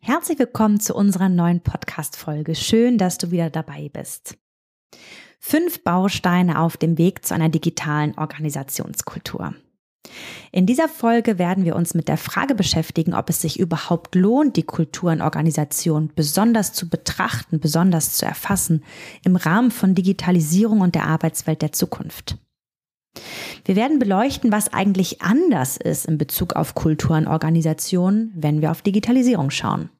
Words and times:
Herzlich 0.00 0.38
willkommen 0.38 0.80
zu 0.80 0.94
unserer 0.94 1.28
neuen 1.28 1.60
Podcast-Folge. 1.60 2.54
Schön, 2.54 2.98
dass 2.98 3.18
du 3.18 3.30
wieder 3.30 3.50
dabei 3.50 3.90
bist. 3.92 4.38
Fünf 5.38 5.82
Bausteine 5.84 6.60
auf 6.60 6.76
dem 6.76 6.96
Weg 6.98 7.26
zu 7.26 7.34
einer 7.34 7.48
digitalen 7.48 8.16
Organisationskultur. 8.16 9.54
In 10.50 10.64
dieser 10.64 10.88
Folge 10.88 11.38
werden 11.38 11.64
wir 11.64 11.76
uns 11.76 11.92
mit 11.94 12.08
der 12.08 12.16
Frage 12.16 12.54
beschäftigen, 12.54 13.12
ob 13.12 13.28
es 13.28 13.42
sich 13.42 13.58
überhaupt 13.58 14.14
lohnt, 14.14 14.56
die 14.56 14.62
Kultur 14.62 15.12
in 15.12 15.20
Organisationen 15.20 16.10
besonders 16.14 16.72
zu 16.72 16.88
betrachten, 16.88 17.60
besonders 17.60 18.14
zu 18.14 18.24
erfassen 18.24 18.84
im 19.24 19.36
Rahmen 19.36 19.70
von 19.70 19.94
Digitalisierung 19.94 20.80
und 20.80 20.94
der 20.94 21.06
Arbeitswelt 21.06 21.60
der 21.60 21.72
Zukunft. 21.72 22.38
Wir 23.64 23.76
werden 23.76 23.98
beleuchten, 23.98 24.52
was 24.52 24.72
eigentlich 24.72 25.22
anders 25.22 25.76
ist 25.76 26.06
in 26.06 26.18
Bezug 26.18 26.54
auf 26.54 26.74
Kultur 26.74 27.16
in 27.16 27.28
Organisationen, 27.28 28.32
wenn 28.34 28.60
wir 28.62 28.70
auf 28.70 28.82
Digitalisierung 28.82 29.50
schauen. 29.50 29.90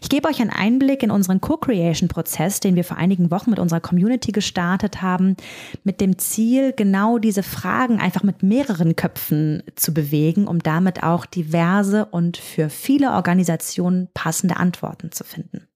Ich 0.00 0.08
gebe 0.08 0.28
euch 0.28 0.40
einen 0.40 0.50
Einblick 0.50 1.02
in 1.02 1.10
unseren 1.10 1.40
Co-Creation-Prozess, 1.40 2.60
den 2.60 2.76
wir 2.76 2.84
vor 2.84 2.96
einigen 2.96 3.30
Wochen 3.30 3.50
mit 3.50 3.58
unserer 3.58 3.80
Community 3.80 4.32
gestartet 4.32 5.02
haben, 5.02 5.36
mit 5.82 6.00
dem 6.00 6.18
Ziel, 6.18 6.72
genau 6.72 7.18
diese 7.18 7.42
Fragen 7.42 8.00
einfach 8.00 8.22
mit 8.22 8.42
mehreren 8.42 8.94
Köpfen 8.94 9.62
zu 9.74 9.92
bewegen, 9.92 10.46
um 10.46 10.60
damit 10.60 11.02
auch 11.02 11.26
diverse 11.26 12.04
und 12.06 12.36
für 12.36 12.70
viele 12.70 13.12
Organisationen 13.12 14.08
passende 14.14 14.56
Antworten 14.56 15.10
zu 15.10 15.24
finden. 15.24 15.66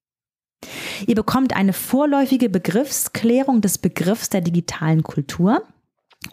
Ihr 1.06 1.14
bekommt 1.14 1.54
eine 1.54 1.72
vorläufige 1.72 2.48
Begriffsklärung 2.48 3.60
des 3.60 3.78
Begriffs 3.78 4.30
der 4.30 4.40
digitalen 4.40 5.02
Kultur. 5.02 5.62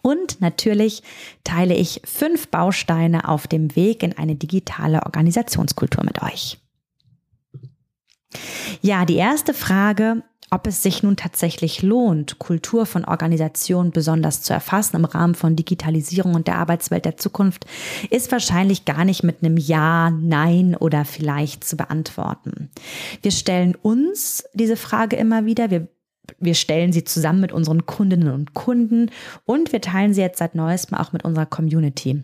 Und 0.02 0.42
natürlich 0.42 1.03
teile 1.44 1.75
ich 1.75 2.02
fünf 2.06 2.47
Bausteine 2.47 3.28
auf 3.28 3.47
dem 3.47 3.75
Weg 3.75 4.03
in 4.03 4.17
eine 4.17 4.36
digitale 4.36 5.03
Organisationskultur 5.06 6.03
mit 6.03 6.22
euch. 6.22 6.58
Ja, 8.81 9.06
die 9.06 9.17
erste 9.17 9.53
Frage, 9.53 10.23
ob 10.53 10.67
es 10.67 10.84
sich 10.84 11.02
nun 11.02 11.16
tatsächlich 11.16 11.81
lohnt, 11.81 12.38
Kultur 12.38 12.86
von 12.86 13.06
Organisationen 13.06 13.92
besonders 13.92 14.42
zu 14.42 14.53
erfassen 14.53 14.97
im 14.97 15.06
Rahmen 15.06 15.34
von 15.34 15.56
Digitalisierung 15.56 16.35
und 16.35 16.47
der 16.47 16.57
Arbeitswelt 16.57 17.06
der 17.06 17.16
Zukunft, 17.16 17.66
ist 18.09 18.31
wahrscheinlich 18.34 18.84
gar 18.84 19.06
nicht 19.06 19.24
mit 19.24 19.44
einem 19.44 19.56
Ja, 19.56 20.09
Nein 20.12 20.75
oder 20.75 21.06
vielleicht 21.06 21.63
zu 21.63 21.78
beantworten. 21.78 22.69
Wir 23.22 23.31
stellen 23.31 23.75
uns 23.75 24.44
diese 24.53 24.75
Frage 24.75 25.16
immer 25.16 25.46
wieder. 25.46 25.72
Wir 25.72 25.88
wir 26.40 26.54
stellen 26.54 26.92
sie 26.92 27.04
zusammen 27.04 27.42
mit 27.42 27.52
unseren 27.52 27.86
Kundinnen 27.86 28.32
und 28.34 28.54
Kunden 28.54 29.09
und 29.46 29.72
wir 29.72 29.82
teilen 29.82 30.14
sie 30.14 30.22
jetzt 30.22 30.40
seit 30.40 30.56
neuestem 30.56 30.98
auch 30.98 31.14
mit 31.14 31.24
unserer 31.24 31.46
Community. 31.46 32.24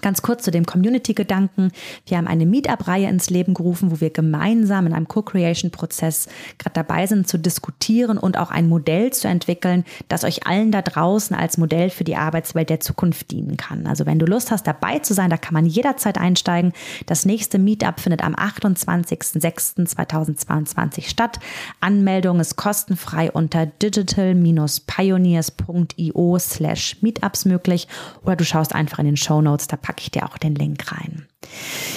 Ganz 0.00 0.22
kurz 0.22 0.42
zu 0.42 0.50
dem 0.50 0.66
Community-Gedanken. 0.66 1.70
Wir 2.06 2.16
haben 2.16 2.26
eine 2.26 2.46
Meetup-Reihe 2.46 3.08
ins 3.08 3.30
Leben 3.30 3.54
gerufen, 3.54 3.92
wo 3.92 4.00
wir 4.00 4.10
gemeinsam 4.10 4.86
in 4.86 4.94
einem 4.94 5.06
Co-Creation-Prozess 5.06 6.26
gerade 6.58 6.74
dabei 6.74 7.06
sind 7.06 7.28
zu 7.28 7.38
diskutieren 7.38 8.18
und 8.18 8.36
auch 8.38 8.50
ein 8.50 8.68
Modell 8.68 9.12
zu 9.12 9.28
entwickeln, 9.28 9.84
das 10.08 10.24
euch 10.24 10.44
allen 10.46 10.72
da 10.72 10.82
draußen 10.82 11.36
als 11.36 11.58
Modell 11.58 11.90
für 11.90 12.02
die 12.04 12.16
Arbeitswelt 12.16 12.70
der 12.70 12.80
Zukunft 12.80 13.30
dienen 13.30 13.56
kann. 13.56 13.86
Also 13.86 14.06
wenn 14.06 14.18
du 14.18 14.26
Lust 14.26 14.50
hast, 14.50 14.66
dabei 14.66 14.98
zu 15.00 15.12
sein, 15.14 15.30
da 15.30 15.36
kann 15.36 15.54
man 15.54 15.66
jederzeit 15.66 16.18
einsteigen. 16.18 16.72
Das 17.06 17.24
nächste 17.24 17.58
Meetup 17.58 18.00
findet 18.00 18.24
am 18.24 18.34
28.06.2022 18.34 21.08
statt. 21.08 21.38
Anmeldung 21.80 22.40
ist 22.40 22.56
kostenfrei 22.56 23.30
unter 23.30 23.66
digital-pioneers.io 23.66 26.38
slash 26.38 26.96
meetups 27.02 27.44
möglich 27.44 27.86
oder 28.22 28.36
du 28.36 28.44
schaust 28.44 28.74
einfach 28.74 28.98
in 28.98 29.04
den 29.06 29.16
Show 29.16 29.40
Notes, 29.42 29.66
da 29.66 29.76
packe 29.82 30.00
ich 30.00 30.10
dir 30.10 30.24
auch 30.24 30.38
den 30.38 30.54
Link 30.54 30.92
rein. 30.92 31.26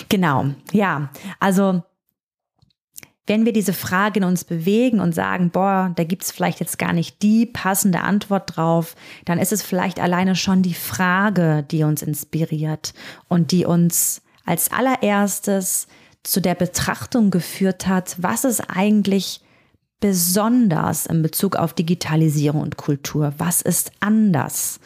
Genau, 0.09 0.47
ja, 0.71 1.09
also 1.39 1.83
wenn 3.27 3.45
wir 3.45 3.53
diese 3.53 3.73
Frage 3.73 4.19
in 4.19 4.23
uns 4.23 4.43
bewegen 4.43 4.99
und 4.99 5.15
sagen, 5.15 5.49
boah, 5.49 5.91
da 5.95 6.03
gibt 6.03 6.23
es 6.23 6.31
vielleicht 6.31 6.59
jetzt 6.59 6.77
gar 6.77 6.93
nicht 6.93 7.23
die 7.23 7.45
passende 7.45 8.01
Antwort 8.01 8.55
drauf, 8.55 8.95
dann 9.25 9.39
ist 9.39 9.51
es 9.51 9.63
vielleicht 9.63 9.99
alleine 9.99 10.35
schon 10.35 10.61
die 10.61 10.75
Frage, 10.75 11.65
die 11.71 11.83
uns 11.83 12.03
inspiriert 12.03 12.93
und 13.27 13.51
die 13.51 13.65
uns 13.65 14.21
als 14.45 14.71
allererstes 14.71 15.87
zu 16.21 16.39
der 16.39 16.55
Betrachtung 16.55 17.31
geführt 17.31 17.87
hat, 17.87 18.15
was 18.19 18.45
ist 18.45 18.61
eigentlich 18.61 19.41
besonders 19.99 21.05
in 21.05 21.21
Bezug 21.21 21.55
auf 21.55 21.73
Digitalisierung 21.73 22.61
und 22.61 22.77
Kultur? 22.77 23.33
Was 23.37 23.61
ist 23.61 23.91
anders? 23.99 24.79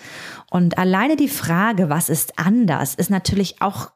Und 0.49 0.77
alleine 0.77 1.15
die 1.15 1.27
Frage, 1.27 1.89
was 1.89 2.09
ist 2.09 2.37
anders, 2.37 2.95
ist 2.95 3.09
natürlich 3.09 3.61
auch 3.61 3.91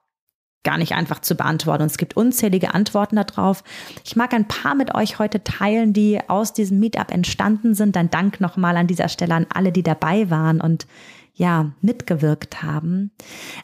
gar 0.63 0.77
nicht 0.77 0.93
einfach 0.93 1.19
zu 1.19 1.35
beantworten. 1.35 1.83
Und 1.83 1.91
es 1.91 1.97
gibt 1.97 2.15
unzählige 2.15 2.73
Antworten 2.73 3.17
darauf. 3.17 3.63
Ich 4.05 4.15
mag 4.15 4.33
ein 4.33 4.47
paar 4.47 4.75
mit 4.75 4.95
euch 4.95 5.19
heute 5.19 5.43
teilen, 5.43 5.93
die 5.93 6.19
aus 6.27 6.53
diesem 6.53 6.79
Meetup 6.79 7.11
entstanden 7.11 7.75
sind. 7.75 7.95
Dann 7.95 8.09
Dank 8.09 8.39
nochmal 8.39 8.77
an 8.77 8.87
dieser 8.87 9.09
Stelle 9.09 9.35
an 9.35 9.47
alle, 9.53 9.71
die 9.71 9.83
dabei 9.83 10.29
waren 10.29 10.61
und 10.61 10.87
ja, 11.35 11.71
mitgewirkt 11.81 12.61
haben. 12.61 13.11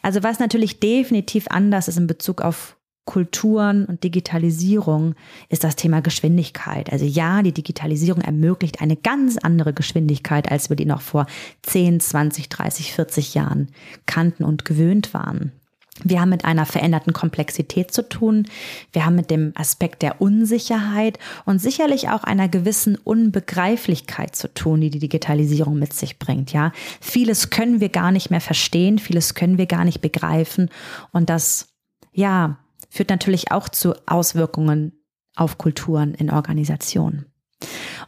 Also 0.02 0.24
was 0.24 0.40
natürlich 0.40 0.80
definitiv 0.80 1.48
anders 1.50 1.88
ist 1.88 1.98
in 1.98 2.08
Bezug 2.08 2.42
auf 2.42 2.78
Kulturen 3.09 3.86
und 3.86 4.03
Digitalisierung 4.03 5.16
ist 5.50 5.64
das 5.64 5.75
Thema 5.75 6.00
Geschwindigkeit. 6.00 6.92
Also 6.92 7.06
ja, 7.06 7.42
die 7.42 7.52
Digitalisierung 7.52 8.22
ermöglicht 8.22 8.84
eine 8.84 8.96
ganz 8.96 9.36
andere 9.38 9.74
Geschwindigkeit, 9.74 10.52
als 10.52 10.70
wir 10.70 10.75
die 10.75 10.86
noch 10.86 11.02
vor 11.02 11.25
10, 11.64 12.02
20, 12.02 12.50
30, 12.50 12.94
40 12.94 13.34
Jahren 13.34 13.70
kannten 14.06 14.44
und 14.44 14.64
gewöhnt 14.64 15.16
waren. 15.16 15.52
Wir 16.03 16.22
haben 16.22 16.30
mit 16.30 16.46
einer 16.46 16.68
veränderten 16.68 17.12
Komplexität 17.12 17.92
zu 17.92 18.08
tun. 18.08 18.46
Wir 18.94 19.08
haben 19.08 19.16
mit 19.16 19.31
dem 19.31 19.53
Aspekt 19.56 20.03
der 20.03 20.22
Unsicherheit 20.22 21.18
und 21.46 21.59
sicherlich 21.59 22.09
auch 22.09 22.24
einer 22.24 22.47
gewissen 22.47 22.96
Unbegreiflichkeit 22.96 24.36
zu 24.36 24.53
tun, 24.53 24.81
die 24.81 24.91
die 24.91 25.00
Digitalisierung 25.00 25.80
mit 25.80 25.94
sich 25.94 26.20
bringt. 26.20 26.53
Ja, 26.53 26.74
vieles 27.02 27.50
können 27.50 27.80
wir 27.81 27.90
gar 27.90 28.12
nicht 28.12 28.30
mehr 28.30 28.40
verstehen, 28.40 29.00
vieles 29.00 29.34
können 29.34 29.58
wir 29.58 29.66
gar 29.66 29.84
nicht 29.84 30.00
begreifen 30.00 30.70
und 31.12 31.31
das, 31.31 31.70
ja, 32.14 32.59
führt 32.90 33.10
natürlich 33.10 33.52
auch 33.52 33.70
zu 33.70 33.94
Auswirkungen 34.06 34.94
auf 35.36 35.58
Kulturen 35.58 36.14
in 36.14 36.32
Organisationen. 36.32 37.26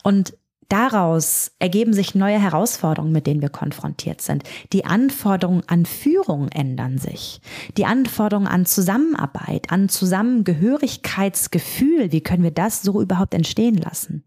Und 0.03 0.33
Daraus 0.71 1.51
ergeben 1.59 1.91
sich 1.91 2.15
neue 2.15 2.39
Herausforderungen, 2.39 3.11
mit 3.11 3.27
denen 3.27 3.41
wir 3.41 3.49
konfrontiert 3.49 4.21
sind. 4.21 4.43
Die 4.71 4.85
Anforderungen 4.85 5.63
an 5.67 5.85
Führung 5.85 6.47
ändern 6.47 6.97
sich. 6.97 7.41
Die 7.75 7.83
Anforderungen 7.83 8.47
an 8.47 8.65
Zusammenarbeit, 8.65 9.69
an 9.69 9.89
Zusammengehörigkeitsgefühl, 9.89 12.13
wie 12.13 12.21
können 12.21 12.43
wir 12.43 12.51
das 12.51 12.83
so 12.83 13.01
überhaupt 13.01 13.33
entstehen 13.33 13.75
lassen? 13.75 14.23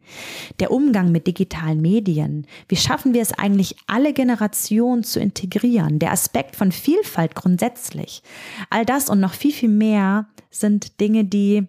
Der 0.60 0.70
Umgang 0.70 1.12
mit 1.12 1.26
digitalen 1.26 1.80
Medien. 1.80 2.46
Wie 2.68 2.76
schaffen 2.76 3.14
wir 3.14 3.22
es 3.22 3.32
eigentlich, 3.32 3.76
alle 3.86 4.12
Generationen 4.12 5.02
zu 5.02 5.20
integrieren? 5.20 5.98
Der 5.98 6.12
Aspekt 6.12 6.56
von 6.56 6.72
Vielfalt 6.72 7.34
grundsätzlich. 7.34 8.22
All 8.68 8.84
das 8.84 9.08
und 9.08 9.18
noch 9.18 9.32
viel, 9.32 9.52
viel 9.52 9.70
mehr 9.70 10.26
sind 10.50 11.00
Dinge, 11.00 11.24
die 11.24 11.68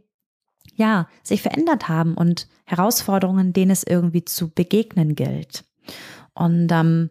ja, 0.75 1.07
sich 1.23 1.41
verändert 1.41 1.87
haben 1.87 2.15
und 2.15 2.49
Herausforderungen, 2.65 3.53
denen 3.53 3.71
es 3.71 3.83
irgendwie 3.83 4.25
zu 4.25 4.49
begegnen 4.49 5.15
gilt. 5.15 5.65
Und 6.33 6.71
ähm, 6.71 7.09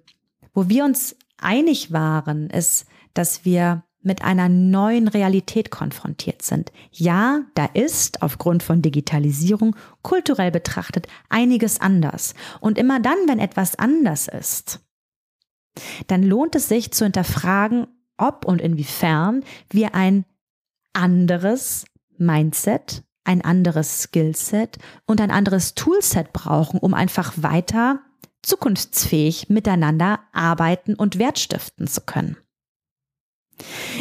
wo 0.53 0.69
wir 0.69 0.85
uns 0.85 1.17
einig 1.39 1.93
waren, 1.93 2.51
ist, 2.51 2.87
dass 3.15 3.45
wir 3.45 3.85
mit 4.05 4.23
einer 4.23 4.49
neuen 4.49 5.09
Realität 5.09 5.71
konfrontiert 5.71 6.43
sind. 6.43 6.71
Ja, 6.93 7.41
da 7.55 7.65
ist 7.65 8.23
aufgrund 8.23 8.63
von 8.63 8.83
Digitalisierung 8.83 9.75
kulturell 10.03 10.51
betrachtet 10.51 11.09
einiges 11.31 11.81
anders. 11.81 12.35
Und 12.61 12.77
immer 12.77 13.01
dann, 13.01 13.17
wenn 13.27 13.39
etwas 13.39 13.77
anders 13.79 14.29
ist, 14.29 14.81
dann 16.07 16.23
lohnt 16.23 16.55
es 16.55 16.69
sich 16.69 16.93
zu 16.93 17.05
hinterfragen, 17.05 17.87
ob 18.17 18.45
und 18.45 18.61
inwiefern 18.61 19.43
wir 19.71 19.95
ein 19.95 20.25
anderes 20.93 21.87
Mindset, 22.17 23.03
ein 23.25 23.43
anderes 23.43 24.03
Skillset 24.03 24.79
und 25.07 25.21
ein 25.21 25.31
anderes 25.31 25.75
Toolset 25.75 26.33
brauchen, 26.33 26.79
um 26.79 26.95
einfach 26.95 27.35
weiter 27.37 28.01
zukunftsfähig 28.43 29.49
miteinander 29.49 30.21
arbeiten 30.33 30.95
und 30.95 31.19
Wert 31.19 31.39
stiften 31.39 31.87
zu 31.87 32.03
können. 32.03 32.37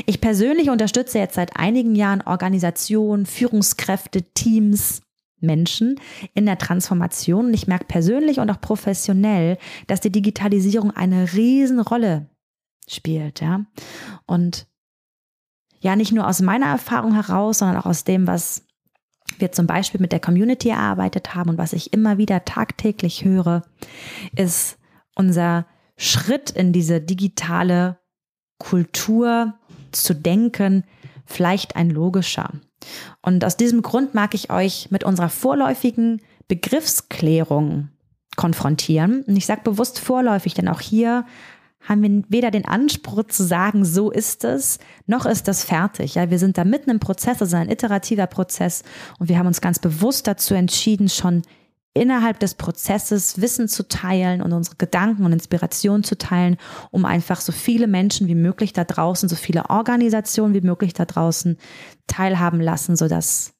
Ich 0.06 0.20
persönlich 0.20 0.70
unterstütze 0.70 1.20
jetzt 1.20 1.36
seit 1.36 1.56
einigen 1.56 1.96
Jahren 1.96 2.22
Organisationen, 2.22 3.26
Führungskräfte, 3.26 4.24
Teams, 4.34 5.02
Menschen 5.40 6.00
in 6.34 6.46
der 6.46 6.58
Transformation 6.58 7.48
und 7.48 7.54
ich 7.54 7.68
merke 7.68 7.86
persönlich 7.86 8.40
und 8.40 8.50
auch 8.50 8.62
professionell, 8.62 9.58
dass 9.88 10.00
die 10.00 10.12
Digitalisierung 10.12 10.92
eine 10.92 11.34
Riesenrolle 11.34 12.30
spielt, 12.88 13.42
ja. 13.42 13.66
Und 14.26 14.68
ja, 15.82 15.96
nicht 15.98 16.14
nur 16.14 16.28
aus 16.28 16.42
meiner 16.42 16.68
Erfahrung 16.68 17.14
heraus, 17.14 17.60
sondern 17.60 17.78
auch 17.78 17.86
aus 17.86 18.06
dem, 18.06 18.26
was 18.26 18.66
wir 19.40 19.52
zum 19.52 19.68
Beispiel 19.68 20.02
mit 20.02 20.12
der 20.12 20.20
Community 20.20 20.70
erarbeitet 20.70 21.36
haben 21.36 21.52
und 21.52 21.58
was 21.58 21.74
ich 21.74 21.94
immer 21.94 22.18
wieder 22.18 22.46
tagtäglich 22.46 23.26
höre, 23.26 23.64
ist 24.36 24.78
unser 25.16 25.66
Schritt 25.98 26.50
in 26.52 26.74
diese 26.74 27.02
digitale 27.02 28.00
Kultur 28.58 29.54
zu 29.92 30.14
denken, 30.14 30.84
vielleicht 31.26 31.76
ein 31.76 31.90
logischer. 31.90 32.52
Und 33.22 33.46
aus 33.46 33.58
diesem 33.58 33.82
Grund 33.82 34.14
mag 34.14 34.34
ich 34.34 34.52
euch 34.52 34.92
mit 34.92 35.04
unserer 35.04 35.30
vorläufigen 35.30 36.22
Begriffsklärung 36.48 37.90
konfrontieren. 38.36 39.24
Und 39.24 39.36
ich 39.36 39.46
sage 39.46 39.62
bewusst 39.64 40.00
vorläufig, 40.00 40.54
denn 40.54 40.68
auch 40.68 40.82
hier 40.82 41.26
haben 41.84 42.02
wir 42.02 42.24
weder 42.30 42.52
den 42.52 42.66
Anspruch 42.66 43.26
zu 43.28 43.44
sagen, 43.44 43.86
so 43.86 44.10
ist 44.10 44.44
es, 44.44 44.80
noch 45.06 45.26
ist 45.26 45.48
das 45.48 45.64
fertig. 45.64 46.16
Ja, 46.16 46.30
wir 46.30 46.40
sind 46.40 46.58
da 46.58 46.64
mitten 46.64 46.90
im 46.90 47.00
Prozess, 47.00 47.42
also 47.42 47.58
ein 47.58 47.70
iterativer 47.70 48.28
Prozess 48.28 48.84
und 49.20 49.30
wir 49.30 49.38
haben 49.38 49.48
uns 49.48 49.62
ganz 49.62 49.80
bewusst 49.80 50.28
dazu 50.28 50.54
entschieden, 50.54 51.10
schon 51.10 51.44
innerhalb 51.94 52.40
des 52.40 52.56
Prozesses 52.56 53.40
Wissen 53.40 53.68
zu 53.68 53.88
teilen 53.88 54.42
und 54.42 54.52
unsere 54.52 54.78
Gedanken 54.78 55.26
und 55.26 55.34
Inspirationen 55.34 56.04
zu 56.04 56.18
teilen, 56.18 56.58
um 56.90 57.06
einfach 57.06 57.40
so 57.40 57.52
viele 57.52 57.88
Menschen 57.88 58.28
wie 58.28 58.36
möglich 58.36 58.74
da 58.74 58.84
draußen, 58.84 59.30
so 59.30 59.36
viele 59.36 59.70
Organisationen 59.70 60.56
wie 60.56 60.62
möglich 60.62 60.94
da 60.94 61.06
draußen 61.06 61.58
teilhaben 62.08 62.62
lassen, 62.62 62.96
sodass 62.96 63.54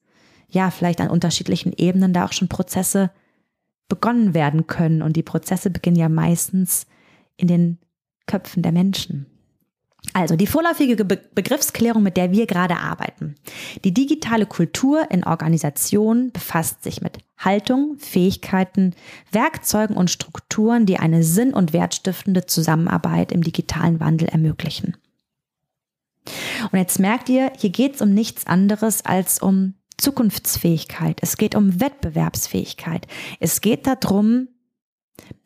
ja 0.48 0.70
vielleicht 0.70 1.00
an 1.00 1.10
unterschiedlichen 1.10 1.72
Ebenen 1.72 2.12
da 2.12 2.24
auch 2.24 2.32
schon 2.32 2.48
Prozesse 2.48 3.10
begonnen 3.88 4.34
werden 4.34 4.66
können. 4.66 5.02
Und 5.02 5.14
die 5.14 5.22
Prozesse 5.22 5.70
beginnen 5.70 5.96
ja 5.96 6.08
meistens 6.08 6.86
in 7.36 7.48
den 7.48 7.78
Köpfen 8.26 8.62
der 8.62 8.72
Menschen. 8.72 9.26
Also 10.12 10.36
die 10.36 10.46
vorläufige 10.46 11.04
Be 11.04 11.20
Begriffsklärung, 11.34 12.02
mit 12.02 12.16
der 12.16 12.30
wir 12.30 12.46
gerade 12.46 12.76
arbeiten. 12.76 13.36
Die 13.84 13.94
digitale 13.94 14.46
Kultur 14.46 15.10
in 15.10 15.24
Organisationen 15.24 16.30
befasst 16.30 16.82
sich 16.84 17.00
mit 17.00 17.18
Haltung, 17.38 17.96
Fähigkeiten, 17.98 18.94
Werkzeugen 19.32 19.96
und 19.96 20.10
Strukturen, 20.10 20.86
die 20.86 20.98
eine 20.98 21.22
sinn- 21.22 21.54
und 21.54 21.72
wertstiftende 21.72 22.46
Zusammenarbeit 22.46 23.32
im 23.32 23.42
digitalen 23.42 23.98
Wandel 23.98 24.28
ermöglichen. 24.28 24.96
Und 26.70 26.78
jetzt 26.78 26.98
merkt 27.00 27.28
ihr, 27.28 27.52
hier 27.56 27.70
geht 27.70 27.96
es 27.96 28.00
um 28.00 28.14
nichts 28.14 28.46
anderes 28.46 29.04
als 29.04 29.40
um 29.40 29.74
Zukunftsfähigkeit. 29.98 31.18
Es 31.22 31.36
geht 31.36 31.54
um 31.54 31.80
Wettbewerbsfähigkeit. 31.80 33.06
Es 33.40 33.60
geht 33.60 33.86
darum, 33.86 34.48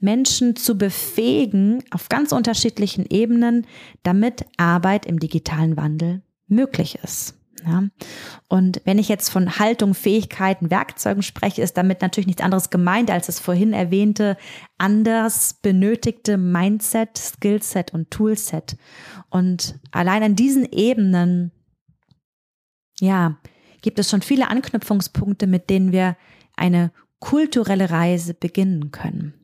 Menschen 0.00 0.56
zu 0.56 0.78
befähigen 0.78 1.82
auf 1.90 2.08
ganz 2.08 2.32
unterschiedlichen 2.32 3.06
Ebenen, 3.08 3.66
damit 4.02 4.44
Arbeit 4.56 5.06
im 5.06 5.18
digitalen 5.18 5.76
Wandel 5.76 6.22
möglich 6.46 6.98
ist. 7.02 7.34
Ja. 7.66 7.84
Und 8.48 8.80
wenn 8.84 8.98
ich 8.98 9.08
jetzt 9.08 9.30
von 9.30 9.58
Haltung, 9.58 9.94
Fähigkeiten, 9.94 10.70
Werkzeugen 10.70 11.22
spreche, 11.22 11.62
ist 11.62 11.76
damit 11.76 12.02
natürlich 12.02 12.26
nichts 12.26 12.42
anderes 12.42 12.70
gemeint 12.70 13.10
als 13.10 13.26
das 13.26 13.40
vorhin 13.40 13.72
erwähnte 13.72 14.36
anders 14.78 15.54
benötigte 15.54 16.38
Mindset, 16.38 17.18
Skillset 17.18 17.92
und 17.92 18.10
Toolset. 18.10 18.76
Und 19.30 19.78
allein 19.90 20.22
an 20.22 20.36
diesen 20.36 20.70
Ebenen, 20.70 21.52
ja, 23.00 23.38
gibt 23.82 23.98
es 23.98 24.10
schon 24.10 24.22
viele 24.22 24.48
Anknüpfungspunkte, 24.48 25.46
mit 25.46 25.70
denen 25.70 25.92
wir 25.92 26.16
eine 26.56 26.92
kulturelle 27.20 27.90
Reise 27.90 28.34
beginnen 28.34 28.90
können. 28.92 29.34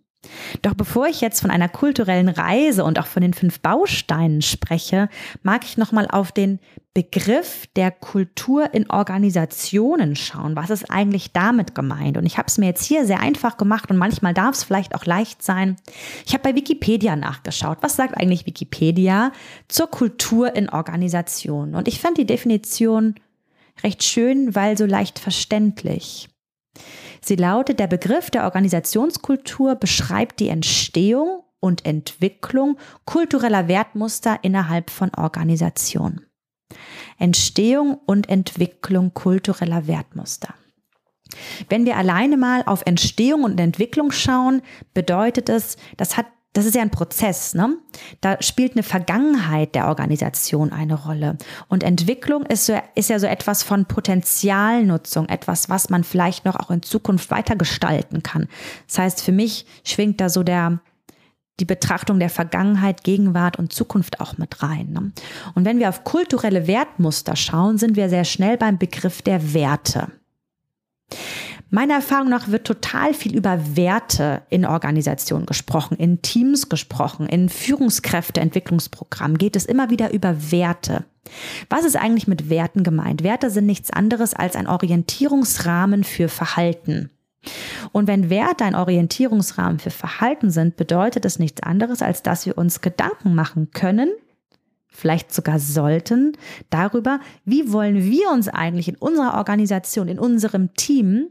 Doch 0.62 0.75
bevor 0.75 1.06
ich 1.06 1.21
jetzt 1.21 1.41
von 1.41 1.50
einer 1.50 1.69
kulturellen 1.69 2.29
Reise 2.29 2.85
und 2.85 2.99
auch 2.99 3.06
von 3.06 3.23
den 3.23 3.35
fünf 3.35 3.61
Bausteinen 3.61 4.43
spreche, 4.43 5.09
mag 5.43 5.65
ich 5.65 5.76
nochmal 5.76 6.09
auf 6.11 6.32
den 6.32 6.59
Begriff 6.94 7.67
der 7.75 7.91
Kultur 7.91 8.73
in 8.73 8.88
Organisationen 8.88 10.15
schauen. 10.15 10.55
Was 10.55 10.71
ist 10.71 10.93
eigentlich 10.93 11.32
damit 11.32 11.75
gemeint? 11.75 12.17
Und 12.17 12.25
ich 12.25 12.38
habe 12.38 12.47
es 12.47 12.56
mir 12.56 12.67
jetzt 12.67 12.85
hier 12.85 13.05
sehr 13.05 13.19
einfach 13.19 13.56
gemacht 13.56 13.91
und 13.91 13.97
manchmal 13.97 14.32
darf 14.32 14.55
es 14.55 14.62
vielleicht 14.62 14.94
auch 14.94 15.05
leicht 15.05 15.43
sein. 15.43 15.75
Ich 16.25 16.35
habe 16.35 16.44
bei 16.44 16.55
Wikipedia 16.55 17.17
nachgeschaut. 17.17 17.79
Was 17.81 17.97
sagt 17.97 18.17
eigentlich 18.17 18.47
Wikipedia 18.47 19.32
zur 19.67 19.88
Kultur 19.88 20.55
in 20.55 20.69
Organisationen? 20.69 21.75
Und 21.75 21.88
ich 21.88 22.00
fand 22.00 22.17
die 22.17 22.27
Definition 22.27 23.17
recht 23.82 24.05
schön, 24.05 24.55
weil 24.55 24.79
so 24.79 24.87
leicht 24.87 25.19
verständlich. 25.19 26.29
Sie 27.25 27.37
lautet, 27.37 27.81
der 27.81 27.87
Begriff 27.87 28.31
der 28.31 28.44
Organisationskultur 28.44 29.76
beschreibt 29.76 30.41
die 30.41 30.49
Entstehung 30.49 31.43
und 31.59 31.87
Entwicklung 31.87 32.76
kultureller 33.06 33.67
Wertmuster 33.67 34.41
innerhalb 34.43 34.91
von 34.91 35.11
Organisationen. 35.17 36.26
Entstehung 37.19 37.99
und 38.05 38.29
Entwicklung 38.29 39.15
kultureller 39.15 39.87
Wertmuster. 39.87 40.53
Wenn 41.71 41.87
wir 41.87 41.97
alleine 41.97 42.37
mal 42.37 42.62
auf 42.67 42.82
Entstehung 42.85 43.44
und 43.44 43.59
Entwicklung 43.59 44.12
schauen, 44.12 44.61
bedeutet 44.93 45.49
es, 45.49 45.79
das 45.97 46.19
hat 46.19 46.27
das 46.55 46.67
ist 46.67 46.77
ja 46.77 46.83
ein 46.83 46.91
Prozess, 46.91 47.55
ne? 47.55 47.77
Da 48.21 48.41
spielt 48.41 48.73
eine 48.73 48.85
Vergangenheit 48.85 49.75
der 49.75 49.89
Organisation 49.89 50.73
eine 50.73 50.95
Rolle. 50.95 51.37
Und 51.69 51.83
Entwicklung 51.83 52.47
ist, 52.47 52.67
so, 52.67 52.79
ist 52.95 53.11
ja 53.11 53.19
so 53.19 53.27
etwas 53.27 53.65
von 53.65 53.87
Potenzialnutzung, 53.87 55.29
etwas, 55.29 55.69
was 55.69 55.91
man 55.91 56.05
vielleicht 56.05 56.45
noch 56.45 56.55
auch 56.55 56.71
in 56.71 56.83
Zukunft 56.83 57.33
weitergestalten 57.33 58.23
kann. 58.23 58.47
Das 58.87 58.99
heißt, 58.99 59.23
für 59.23 59.32
mich 59.32 59.67
schwingt 59.82 60.20
da 60.20 60.29
so 60.29 60.44
der, 60.44 60.79
die 61.58 61.65
Betrachtung 61.65 62.20
der 62.20 62.31
Vergangenheit, 62.31 63.03
Gegenwart 63.03 63.58
und 63.58 63.73
Zukunft 63.73 64.20
auch 64.20 64.39
mit 64.39 64.63
rein. 64.63 64.93
Ne? 64.93 65.13
Und 65.56 65.65
wenn 65.65 65.81
wir 65.81 65.89
auf 65.89 66.05
kulturelle 66.05 66.69
Wertmuster 66.69 67.34
schauen, 67.34 67.79
sind 67.79 67.96
wir 67.96 68.08
sehr 68.08 68.25
schnell 68.25 68.56
beim 68.56 68.79
Begriff 68.79 69.23
der 69.23 69.55
Werte. 69.55 70.13
Meiner 71.74 71.94
Erfahrung 71.94 72.28
nach 72.28 72.46
wird 72.46 72.69
total 72.69 73.14
viel 73.14 73.36
über 73.36 73.58
Werte 73.76 74.43
in 74.48 74.64
Organisationen 74.64 75.44
gesprochen, 75.44 75.96
in 75.96 76.22
Teams 76.22 76.69
gesprochen, 76.69 77.26
in 77.26 77.48
Führungskräfteentwicklungsprogrammen 77.48 79.38
geht 79.38 79.56
es 79.56 79.66
immer 79.66 79.90
wieder 79.90 80.12
über 80.12 80.52
Werte. 80.52 81.04
Was 81.69 81.84
ist 81.84 81.96
eigentlich 81.96 82.28
mit 82.28 82.48
Werten 82.48 82.84
gemeint? 82.84 83.24
Werte 83.24 83.50
sind 83.50 83.66
nichts 83.66 83.90
anderes 83.90 84.34
als 84.34 84.54
ein 84.54 84.69
Orientierungsrahmen 84.69 86.04
für 86.04 86.28
Verhalten. 86.28 87.10
Und 87.90 88.06
wenn 88.06 88.31
Werte 88.31 88.64
ein 88.64 88.76
Orientierungsrahmen 88.76 89.81
für 89.81 89.90
Verhalten 89.90 90.52
sind, 90.52 90.76
bedeutet 90.76 91.24
es 91.24 91.40
nichts 91.40 91.60
anderes, 91.64 92.02
als 92.02 92.22
dass 92.22 92.46
wir 92.46 92.56
uns 92.56 92.82
Gedanken 92.82 93.34
machen 93.34 93.72
können, 93.72 94.12
vielleicht 94.86 95.34
sogar 95.34 95.58
sollten, 95.58 96.36
darüber, 96.70 97.19
wie 97.44 97.72
wollen 97.72 98.04
wir 98.04 98.31
uns 98.31 98.46
eigentlich 98.46 98.86
in 98.86 98.94
unserer 98.94 99.34
Organisation, 99.34 100.06
in 100.06 100.20
unserem 100.20 100.72
Team 100.74 101.31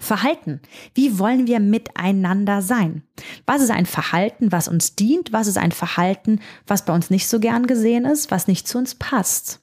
Verhalten. 0.00 0.60
Wie 0.94 1.18
wollen 1.18 1.46
wir 1.46 1.60
miteinander 1.60 2.62
sein? 2.62 3.02
Was 3.46 3.60
ist 3.60 3.70
ein 3.70 3.86
Verhalten, 3.86 4.50
was 4.50 4.66
uns 4.66 4.96
dient? 4.96 5.32
Was 5.32 5.46
ist 5.46 5.58
ein 5.58 5.72
Verhalten, 5.72 6.40
was 6.66 6.86
bei 6.86 6.94
uns 6.94 7.10
nicht 7.10 7.28
so 7.28 7.38
gern 7.38 7.66
gesehen 7.66 8.06
ist, 8.06 8.30
was 8.30 8.48
nicht 8.48 8.66
zu 8.66 8.78
uns 8.78 8.94
passt? 8.94 9.60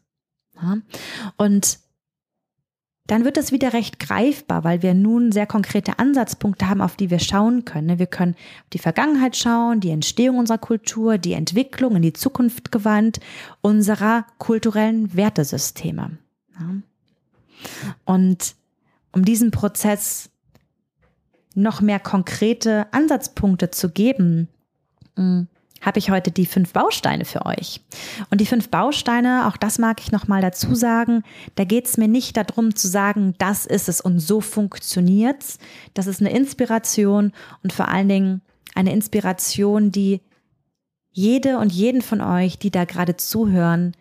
Ja? 0.62 0.77
Und 1.38 1.79
dann 3.08 3.24
wird 3.24 3.38
es 3.38 3.51
wieder 3.51 3.74
recht 3.74 4.00
greifbar, 4.00 4.63
weil 4.63 4.84
wir 4.84 4.94
nun 4.94 5.32
sehr 5.32 5.48
konkrete 5.48 5.98
Ansatzpunkte 5.98 6.70
haben, 6.70 6.82
auf 6.82 6.98
die 6.98 7.10
wir 7.10 7.20
schauen 7.20 7.65
können. 7.65 7.98
Wir 7.98 8.06
können 8.06 8.36
auf 8.36 8.70
die 8.74 8.79
Vergangenheit 8.79 9.36
schauen, 9.36 9.79
die 9.79 9.91
Entstehung 9.91 10.38
unserer 10.38 10.58
Kultur, 10.58 11.17
die 11.17 11.34
Entwicklung 11.34 11.96
in 11.96 12.01
die 12.01 12.13
Zukunft 12.13 12.72
gewandt 12.72 13.22
unserer 13.62 14.27
kulturellen 14.38 15.15
Wertesysteme. 15.15 16.17
Und 18.06 18.56
um 19.11 19.25
diesen 19.25 19.51
Prozess 19.51 20.29
noch 21.55 21.81
mehr 21.81 21.99
konkrete 21.99 22.85
Ansatzpunkte 22.91 23.71
zu 23.71 23.89
geben, 23.89 24.47
hm, 25.15 25.47
habe 25.81 25.99
ich 25.99 26.09
heute 26.09 26.31
die 26.31 26.45
fünf 26.45 26.73
Bausteine 26.73 27.25
für 27.25 27.45
euch. 27.45 27.81
Und 28.29 28.41
die 28.41 28.45
fünf 28.45 28.69
Bausteine, 28.69 29.47
auch 29.47 29.57
das 29.57 29.79
mag 29.79 29.99
ich 29.99 30.11
nochmal 30.11 30.41
dazu 30.41 30.75
sagen, 30.75 31.23
da 31.55 31.63
geht 31.63 31.85
es 31.85 31.97
mir 31.97 32.07
nicht 32.07 32.37
darum 32.37 32.75
zu 32.75 32.87
sagen, 32.87 33.35
das 33.37 33.65
ist 33.65 33.89
es 33.89 34.01
und 34.01 34.19
so 34.19 34.41
funktioniert's. 34.41 35.59
Das 35.93 36.07
ist 36.07 36.19
eine 36.19 36.31
Inspiration 36.31 37.31
und 37.63 37.73
vor 37.73 37.89
allen 37.89 38.09
Dingen 38.09 38.41
eine 38.75 38.91
Inspiration, 38.91 39.91
die 39.91 40.21
jede 41.11 41.57
und 41.57 41.71
jeden 41.71 42.01
von 42.01 42.21
euch, 42.21 42.59
die 42.59 42.71
da 42.71 42.85
gerade 42.85 43.17
zuhören, 43.17 43.93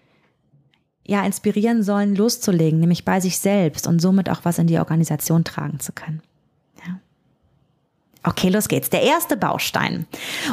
ja, 1.06 1.24
inspirieren 1.24 1.82
sollen, 1.82 2.16
loszulegen, 2.16 2.80
nämlich 2.80 3.04
bei 3.04 3.20
sich 3.20 3.38
selbst 3.38 3.86
und 3.86 4.00
somit 4.00 4.28
auch 4.30 4.40
was 4.44 4.58
in 4.58 4.66
die 4.66 4.78
Organisation 4.78 5.44
tragen 5.44 5.80
zu 5.80 5.92
können. 5.92 6.22
Okay, 8.26 8.48
los 8.48 8.66
geht's. 8.66 8.90
Der 8.90 9.02
erste 9.02 9.36
Baustein. 9.36 10.04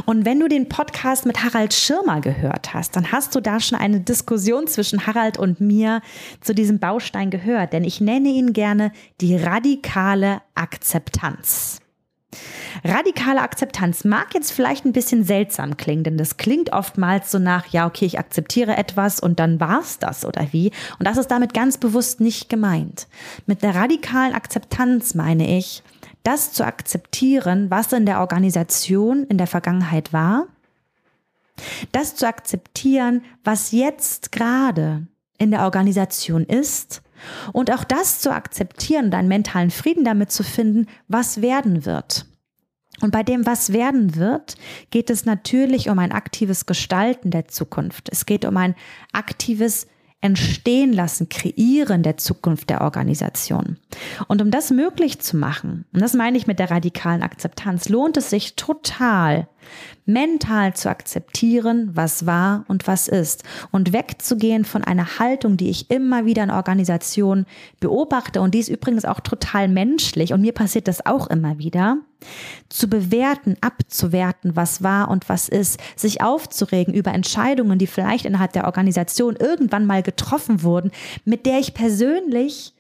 Und 0.06 0.26
wenn 0.26 0.40
du 0.40 0.48
den 0.48 0.70
Podcast 0.70 1.26
mit 1.26 1.44
Harald 1.44 1.74
Schirmer 1.74 2.22
gehört 2.22 2.76
hast, 2.76 2.96
dann 2.96 3.12
hast 3.12 3.34
du 3.34 3.40
da 3.40 3.60
schon 3.60 3.80
eine 3.80 4.00
Diskussion 4.00 4.68
zwischen 4.68 5.08
Harald 5.08 5.40
und 5.40 5.60
mir 5.60 6.02
zu 6.40 6.54
diesem 6.54 6.78
Baustein 6.78 7.32
gehört, 7.32 7.74
denn 7.74 7.84
ich 7.84 8.00
nenne 8.00 8.30
ihn 8.30 8.54
gerne 8.54 8.92
die 9.22 9.36
radikale 9.36 10.44
Akzeptanz. 10.54 11.83
Radikale 12.84 13.42
Akzeptanz 13.42 14.04
mag 14.04 14.34
jetzt 14.34 14.52
vielleicht 14.52 14.86
ein 14.86 14.94
bisschen 14.94 15.24
seltsam 15.24 15.78
klingen, 15.78 16.04
denn 16.04 16.18
das 16.18 16.38
klingt 16.38 16.74
oftmals 16.74 17.32
so 17.32 17.40
nach, 17.40 17.68
ja, 17.68 17.86
okay, 17.86 18.06
ich 18.06 18.20
akzeptiere 18.20 18.76
etwas 18.76 19.20
und 19.20 19.40
dann 19.40 19.60
war's 19.60 20.00
das 20.00 20.26
oder 20.26 20.48
wie. 20.52 20.72
Und 21.00 21.08
das 21.08 21.18
ist 21.18 21.30
damit 21.30 21.54
ganz 21.54 21.78
bewusst 21.78 22.20
nicht 22.20 22.50
gemeint. 22.50 23.08
Mit 23.46 23.62
der 23.62 23.76
radikalen 23.76 24.34
Akzeptanz 24.34 25.14
meine 25.14 25.58
ich, 25.58 25.84
das 26.24 26.54
zu 26.54 26.66
akzeptieren, 26.66 27.70
was 27.70 27.92
in 27.94 28.06
der 28.06 28.22
Organisation 28.22 29.26
in 29.26 29.38
der 29.38 29.48
Vergangenheit 29.48 30.14
war, 30.14 30.48
das 31.92 32.16
zu 32.16 32.28
akzeptieren, 32.28 33.24
was 33.44 33.72
jetzt 33.72 34.32
gerade 34.32 35.06
in 35.38 35.52
der 35.52 35.64
Organisation 35.64 36.44
ist 36.46 37.03
und 37.52 37.72
auch 37.72 37.84
das 37.84 38.20
zu 38.20 38.32
akzeptieren, 38.34 39.12
deinen 39.12 39.28
mentalen 39.28 39.72
Frieden 39.72 40.04
damit 40.04 40.32
zu 40.32 40.44
finden, 40.44 40.88
was 41.08 41.42
werden 41.42 41.86
wird. 41.86 42.26
Und 43.02 43.12
bei 43.12 43.24
dem, 43.24 43.46
was 43.46 43.74
werden 43.74 44.16
wird, 44.16 44.56
geht 44.92 45.10
es 45.10 45.26
natürlich 45.26 45.90
um 45.90 46.00
ein 46.00 46.12
aktives 46.12 46.66
Gestalten 46.66 47.32
der 47.32 47.48
Zukunft. 47.48 48.10
Es 48.10 48.26
geht 48.26 48.46
um 48.46 48.56
ein 48.56 48.76
aktives 49.12 49.88
Entstehen 50.22 50.94
lassen, 50.94 51.28
kreieren 51.28 52.02
der 52.02 52.16
Zukunft 52.16 52.70
der 52.70 52.80
Organisation. 52.80 53.78
Und 54.30 54.42
um 54.42 54.52
das 54.52 54.72
möglich 54.72 55.20
zu 55.20 55.36
machen, 55.36 55.86
und 55.92 56.02
das 56.02 56.14
meine 56.14 56.38
ich 56.38 56.48
mit 56.48 56.60
der 56.60 56.72
radikalen 56.72 57.24
Akzeptanz, 57.24 57.90
lohnt 57.90 58.16
es 58.16 58.30
sich 58.30 58.56
total, 58.56 59.50
mental 60.06 60.74
zu 60.74 60.90
akzeptieren, 60.90 61.92
was 61.94 62.26
war 62.26 62.66
und 62.68 62.88
was 62.88 63.08
ist. 63.08 63.44
Und 63.72 63.94
wegzugehen 63.94 64.66
von 64.66 64.84
einer 64.84 65.20
Haltung, 65.20 65.58
die 65.58 65.70
ich 65.70 65.90
immer 65.90 66.26
wieder 66.26 66.44
in 66.44 66.52
Organisationen 66.52 67.46
beobachte. 67.80 68.42
Und 68.42 68.54
die 68.54 68.60
ist 68.60 68.70
übrigens 68.70 69.06
auch 69.06 69.20
total 69.20 69.68
menschlich. 69.68 70.34
Und 70.34 70.42
mir 70.42 70.54
passiert 70.54 70.88
das 70.88 71.06
auch 71.06 71.28
immer 71.28 71.58
wieder, 71.58 71.98
zu 72.70 72.90
bewerten, 72.90 73.56
abzuwerten, 73.62 74.56
was 74.56 74.84
war 74.84 75.10
und 75.10 75.30
was 75.30 75.50
ist, 75.50 75.80
sich 75.96 76.22
aufzuregen 76.22 76.94
über 76.94 77.14
Entscheidungen, 77.14 77.80
die 77.80 77.88
vielleicht 77.88 78.26
innerhalb 78.26 78.54
der 78.54 78.66
Organisation 78.66 79.36
irgendwann 79.36 79.86
mal 79.86 80.04
getroffen 80.04 80.64
wurden, 80.64 80.92
mit 81.26 81.46
der 81.46 81.60
ich 81.60 81.74
persönlich 81.74 82.73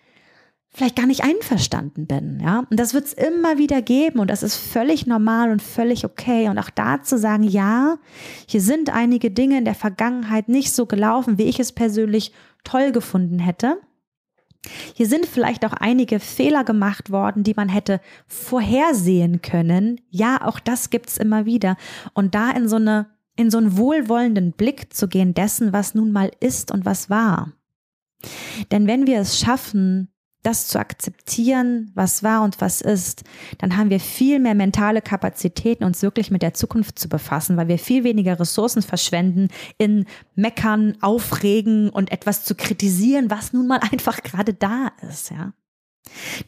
vielleicht 0.73 0.95
gar 0.95 1.05
nicht 1.05 1.23
einverstanden 1.23 2.07
bin, 2.07 2.39
ja. 2.41 2.65
Und 2.69 2.79
das 2.79 2.93
wird 2.93 3.05
es 3.05 3.13
immer 3.13 3.57
wieder 3.57 3.81
geben 3.81 4.19
und 4.19 4.29
das 4.29 4.41
ist 4.41 4.55
völlig 4.55 5.05
normal 5.05 5.51
und 5.51 5.61
völlig 5.61 6.03
okay. 6.03 6.49
Und 6.49 6.57
auch 6.57 6.71
da 6.71 7.03
zu 7.03 7.17
sagen, 7.17 7.43
ja, 7.43 7.97
hier 8.47 8.61
sind 8.61 8.89
einige 8.89 9.29
Dinge 9.29 9.57
in 9.57 9.65
der 9.65 9.75
Vergangenheit 9.75 10.49
nicht 10.49 10.73
so 10.73 10.85
gelaufen, 10.85 11.37
wie 11.37 11.43
ich 11.43 11.59
es 11.59 11.71
persönlich 11.71 12.31
toll 12.63 12.91
gefunden 12.91 13.39
hätte. 13.39 13.77
Hier 14.95 15.07
sind 15.07 15.25
vielleicht 15.25 15.65
auch 15.65 15.73
einige 15.73 16.19
Fehler 16.19 16.63
gemacht 16.63 17.11
worden, 17.11 17.43
die 17.43 17.53
man 17.55 17.69
hätte 17.69 17.99
vorhersehen 18.27 19.41
können. 19.41 19.99
Ja, 20.09 20.41
auch 20.45 20.59
das 20.59 20.89
gibt's 20.89 21.17
immer 21.17 21.45
wieder. 21.45 21.75
Und 22.13 22.33
da 22.33 22.49
in 22.51 22.69
so 22.69 22.77
eine, 22.77 23.07
in 23.35 23.51
so 23.51 23.57
einen 23.57 23.77
wohlwollenden 23.77 24.53
Blick 24.53 24.93
zu 24.93 25.07
gehen 25.07 25.33
dessen, 25.33 25.73
was 25.73 25.95
nun 25.95 26.11
mal 26.11 26.31
ist 26.39 26.71
und 26.71 26.85
was 26.85 27.09
war. 27.09 27.51
Denn 28.71 28.87
wenn 28.87 29.05
wir 29.05 29.19
es 29.19 29.37
schaffen, 29.37 30.12
das 30.43 30.67
zu 30.67 30.77
akzeptieren, 30.77 31.91
was 31.95 32.21
war 32.21 32.43
und 32.43 32.59
was 32.61 32.81
ist, 32.81 33.23
dann 33.57 33.77
haben 33.77 33.89
wir 33.89 33.99
viel 33.99 34.39
mehr 34.39 34.55
mentale 34.55 35.01
Kapazitäten, 35.01 35.85
uns 35.85 36.01
wirklich 36.01 36.31
mit 36.31 36.41
der 36.41 36.53
Zukunft 36.53 36.99
zu 36.99 37.09
befassen, 37.09 37.57
weil 37.57 37.69
wir 37.69 37.79
viel 37.79 38.03
weniger 38.03 38.39
Ressourcen 38.39 38.81
verschwenden 38.81 39.47
in 39.77 40.05
Meckern, 40.35 40.97
Aufregen 41.01 41.89
und 41.89 42.11
etwas 42.11 42.43
zu 42.43 42.55
kritisieren, 42.55 43.29
was 43.29 43.53
nun 43.53 43.67
mal 43.67 43.79
einfach 43.91 44.21
gerade 44.21 44.53
da 44.53 44.91
ist, 45.09 45.31
ja. 45.31 45.53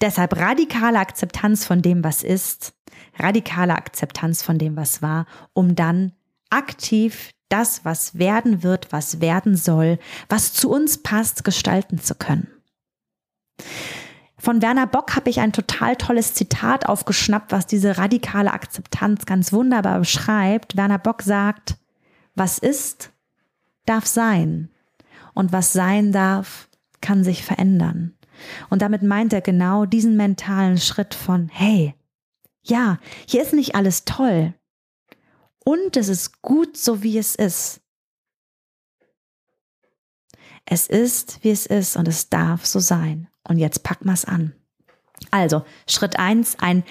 Deshalb 0.01 0.35
radikale 0.35 0.99
Akzeptanz 0.99 1.65
von 1.65 1.81
dem, 1.81 2.03
was 2.03 2.23
ist, 2.23 2.73
radikale 3.17 3.73
Akzeptanz 3.73 4.43
von 4.43 4.57
dem, 4.57 4.75
was 4.75 5.01
war, 5.01 5.25
um 5.53 5.75
dann 5.75 6.11
aktiv 6.49 7.31
das, 7.49 7.85
was 7.85 8.17
werden 8.17 8.63
wird, 8.63 8.91
was 8.91 9.21
werden 9.21 9.55
soll, 9.55 9.97
was 10.27 10.51
zu 10.51 10.69
uns 10.69 11.01
passt, 11.01 11.43
gestalten 11.43 11.99
zu 11.99 12.15
können. 12.15 12.49
Von 14.45 14.61
Werner 14.61 14.85
Bock 14.85 15.15
habe 15.15 15.31
ich 15.31 15.39
ein 15.39 15.53
total 15.53 15.95
tolles 15.95 16.35
Zitat 16.35 16.85
aufgeschnappt, 16.85 17.51
was 17.51 17.65
diese 17.65 17.97
radikale 17.97 18.53
Akzeptanz 18.53 19.25
ganz 19.25 19.51
wunderbar 19.51 19.97
beschreibt. 19.97 20.77
Werner 20.77 20.99
Bock 20.99 21.23
sagt, 21.23 21.77
was 22.35 22.59
ist, 22.59 23.11
darf 23.87 24.05
sein. 24.05 24.69
Und 25.33 25.51
was 25.51 25.73
sein 25.73 26.11
darf, 26.11 26.69
kann 27.01 27.23
sich 27.23 27.43
verändern. 27.43 28.13
Und 28.69 28.83
damit 28.83 29.01
meint 29.01 29.33
er 29.33 29.41
genau 29.41 29.87
diesen 29.87 30.15
mentalen 30.15 30.77
Schritt 30.77 31.15
von, 31.15 31.49
hey, 31.51 31.95
ja, 32.61 32.99
hier 33.27 33.41
ist 33.41 33.53
nicht 33.53 33.73
alles 33.73 34.05
toll. 34.05 34.53
Und 35.63 35.97
es 35.97 36.07
ist 36.07 36.43
gut 36.43 36.77
so, 36.77 37.01
wie 37.01 37.17
es 37.17 37.33
ist. 37.33 37.81
Es 40.67 40.85
ist, 40.85 41.43
wie 41.43 41.49
es 41.49 41.65
ist 41.65 41.97
und 41.97 42.07
es 42.07 42.29
darf 42.29 42.67
so 42.67 42.77
sein. 42.77 43.27
Und 43.47 43.57
jetzt 43.57 43.83
packen 43.83 44.05
wir 44.05 44.13
es 44.13 44.25
an. 44.25 44.53
Also, 45.31 45.63
Schritt 45.87 46.19
eins: 46.19 46.57
ein 46.59 46.83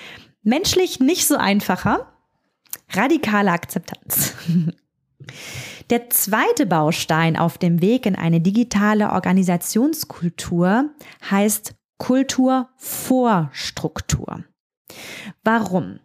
menschlich 0.42 1.00
nicht 1.00 1.26
so 1.26 1.36
einfacher, 1.36 2.12
radikale 2.90 3.50
Akzeptanz. 3.50 4.34
Der 5.90 6.08
zweite 6.10 6.66
Baustein 6.66 7.36
auf 7.36 7.58
dem 7.58 7.82
Weg 7.82 8.06
in 8.06 8.16
eine 8.16 8.40
digitale 8.40 9.10
Organisationskultur 9.12 10.90
heißt 11.30 11.74
Kultur 11.98 12.70
vor 12.76 13.50
Struktur. 13.52 14.44
Warum? 15.42 16.00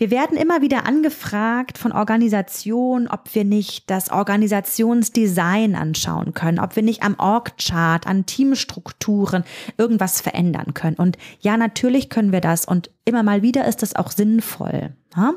Wir 0.00 0.10
werden 0.10 0.38
immer 0.38 0.62
wieder 0.62 0.86
angefragt 0.86 1.76
von 1.76 1.92
Organisationen, 1.92 3.06
ob 3.06 3.34
wir 3.34 3.44
nicht 3.44 3.90
das 3.90 4.10
Organisationsdesign 4.10 5.74
anschauen 5.74 6.32
können, 6.32 6.58
ob 6.58 6.74
wir 6.74 6.82
nicht 6.82 7.02
am 7.02 7.16
Org-Chart, 7.18 8.06
an 8.06 8.24
Teamstrukturen 8.24 9.44
irgendwas 9.76 10.22
verändern 10.22 10.72
können. 10.72 10.96
Und 10.96 11.18
ja, 11.40 11.58
natürlich 11.58 12.08
können 12.08 12.32
wir 12.32 12.40
das 12.40 12.64
und 12.64 12.90
immer 13.04 13.22
mal 13.22 13.42
wieder 13.42 13.66
ist 13.66 13.82
das 13.82 13.94
auch 13.94 14.10
sinnvoll. 14.10 14.94
Ja? 15.14 15.34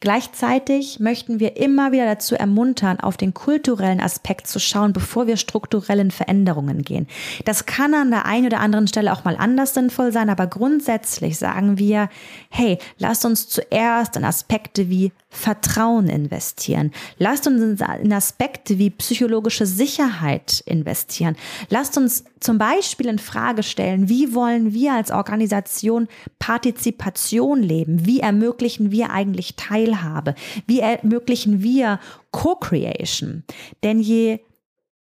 Gleichzeitig 0.00 0.98
möchten 1.00 1.40
wir 1.40 1.56
immer 1.56 1.92
wieder 1.92 2.06
dazu 2.06 2.34
ermuntern, 2.34 3.00
auf 3.00 3.16
den 3.16 3.34
kulturellen 3.34 4.00
Aspekt 4.00 4.46
zu 4.46 4.58
schauen, 4.58 4.92
bevor 4.92 5.26
wir 5.26 5.36
strukturellen 5.36 6.10
Veränderungen 6.10 6.82
gehen. 6.82 7.06
Das 7.44 7.66
kann 7.66 7.94
an 7.94 8.10
der 8.10 8.26
einen 8.26 8.46
oder 8.46 8.60
anderen 8.60 8.88
Stelle 8.88 9.12
auch 9.12 9.24
mal 9.24 9.36
anders 9.36 9.74
sinnvoll 9.74 10.12
sein, 10.12 10.30
aber 10.30 10.46
grundsätzlich 10.46 11.38
sagen 11.38 11.78
wir, 11.78 12.08
hey, 12.50 12.78
lasst 12.98 13.24
uns 13.24 13.48
zuerst 13.48 14.16
in 14.16 14.24
Aspekte 14.24 14.88
wie 14.88 15.12
Vertrauen 15.32 16.08
investieren. 16.08 16.90
Lasst 17.16 17.46
uns 17.46 17.80
in 18.02 18.12
Aspekte 18.12 18.78
wie 18.78 18.90
psychologische 18.90 19.64
Sicherheit 19.64 20.60
investieren. 20.66 21.36
Lasst 21.68 21.96
uns 21.96 22.24
zum 22.40 22.58
Beispiel 22.58 23.06
in 23.06 23.20
Frage 23.20 23.62
stellen, 23.62 24.08
wie 24.08 24.34
wollen 24.34 24.74
wir 24.74 24.92
als 24.92 25.12
Organisation 25.12 26.08
Partizipation 26.40 27.62
leben? 27.62 28.04
Wie 28.06 28.20
ermöglichen 28.20 28.90
wir 28.90 29.10
eigentlich 29.10 29.54
Teilhabe? 29.54 30.34
Wie 30.66 30.80
ermöglichen 30.80 31.62
wir 31.62 32.00
Co-Creation? 32.32 33.44
Denn 33.84 34.00
je 34.00 34.40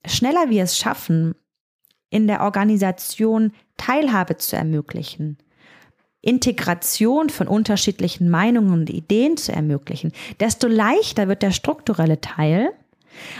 schneller 0.03 0.49
wir 0.49 0.63
es 0.63 0.77
schaffen, 0.77 1.35
in 2.09 2.25
der 2.25 2.41
Organisation 2.41 3.51
Teilhabe 3.77 4.37
zu 4.37 4.55
ermöglichen, 4.55 5.37
Integration 6.27 7.29
von 7.29 7.47
unterschiedlichen 7.47 8.29
Meinungen 8.29 8.73
und 8.73 8.89
Ideen 8.89 9.37
zu 9.37 9.53
ermöglichen, 9.53 10.11
desto 10.39 10.67
leichter 10.67 11.27
wird 11.27 11.41
der 11.41 11.51
strukturelle 11.51 12.19
Teil, 12.19 12.73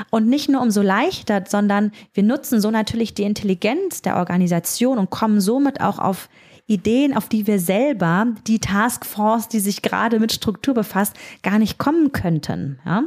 Und 0.10 0.28
nicht 0.28 0.50
nur 0.50 0.62
umso 0.62 0.82
leichter, 0.82 1.44
sondern 1.48 1.92
wir 2.14 2.24
nutzen 2.24 2.62
so 2.62 2.72
natürlich 2.72 3.14
die 3.14 3.24
Intelligenz 3.24 4.02
der 4.02 4.18
Organisation 4.18 4.98
und 4.98 5.10
kommen 5.10 5.40
somit 5.40 5.82
auch 5.82 6.00
auf 6.00 6.30
Ideen, 6.66 7.16
auf 7.16 7.30
die 7.30 7.48
wir 7.48 7.60
selber, 7.60 8.28
die 8.46 8.60
Taskforce, 8.60 9.48
die 9.48 9.60
sich 9.60 9.82
gerade 9.82 10.20
mit 10.20 10.34
Struktur 10.34 10.74
befasst, 10.74 11.16
gar 11.42 11.60
nicht 11.60 11.78
kommen 11.78 12.12
könnten. 12.12 12.80
Ja? 12.86 13.04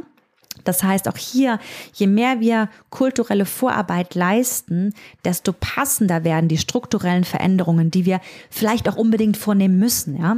Das 0.63 0.83
heißt, 0.83 1.07
auch 1.07 1.17
hier, 1.17 1.59
je 1.93 2.07
mehr 2.07 2.39
wir 2.39 2.69
kulturelle 2.89 3.45
Vorarbeit 3.45 4.15
leisten, 4.15 4.93
desto 5.25 5.53
passender 5.53 6.23
werden 6.23 6.47
die 6.47 6.57
strukturellen 6.57 7.23
Veränderungen, 7.23 7.91
die 7.91 8.05
wir 8.05 8.21
vielleicht 8.49 8.89
auch 8.89 8.95
unbedingt 8.95 9.37
vornehmen 9.37 9.79
müssen. 9.79 10.19
Ja? 10.19 10.37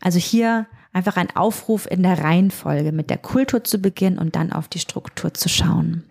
Also 0.00 0.18
hier 0.18 0.66
einfach 0.92 1.16
ein 1.16 1.34
Aufruf 1.36 1.86
in 1.90 2.02
der 2.02 2.22
Reihenfolge, 2.22 2.92
mit 2.92 3.10
der 3.10 3.18
Kultur 3.18 3.62
zu 3.62 3.78
beginnen 3.78 4.18
und 4.18 4.34
dann 4.34 4.52
auf 4.52 4.68
die 4.68 4.78
Struktur 4.78 5.34
zu 5.34 5.48
schauen. 5.48 6.04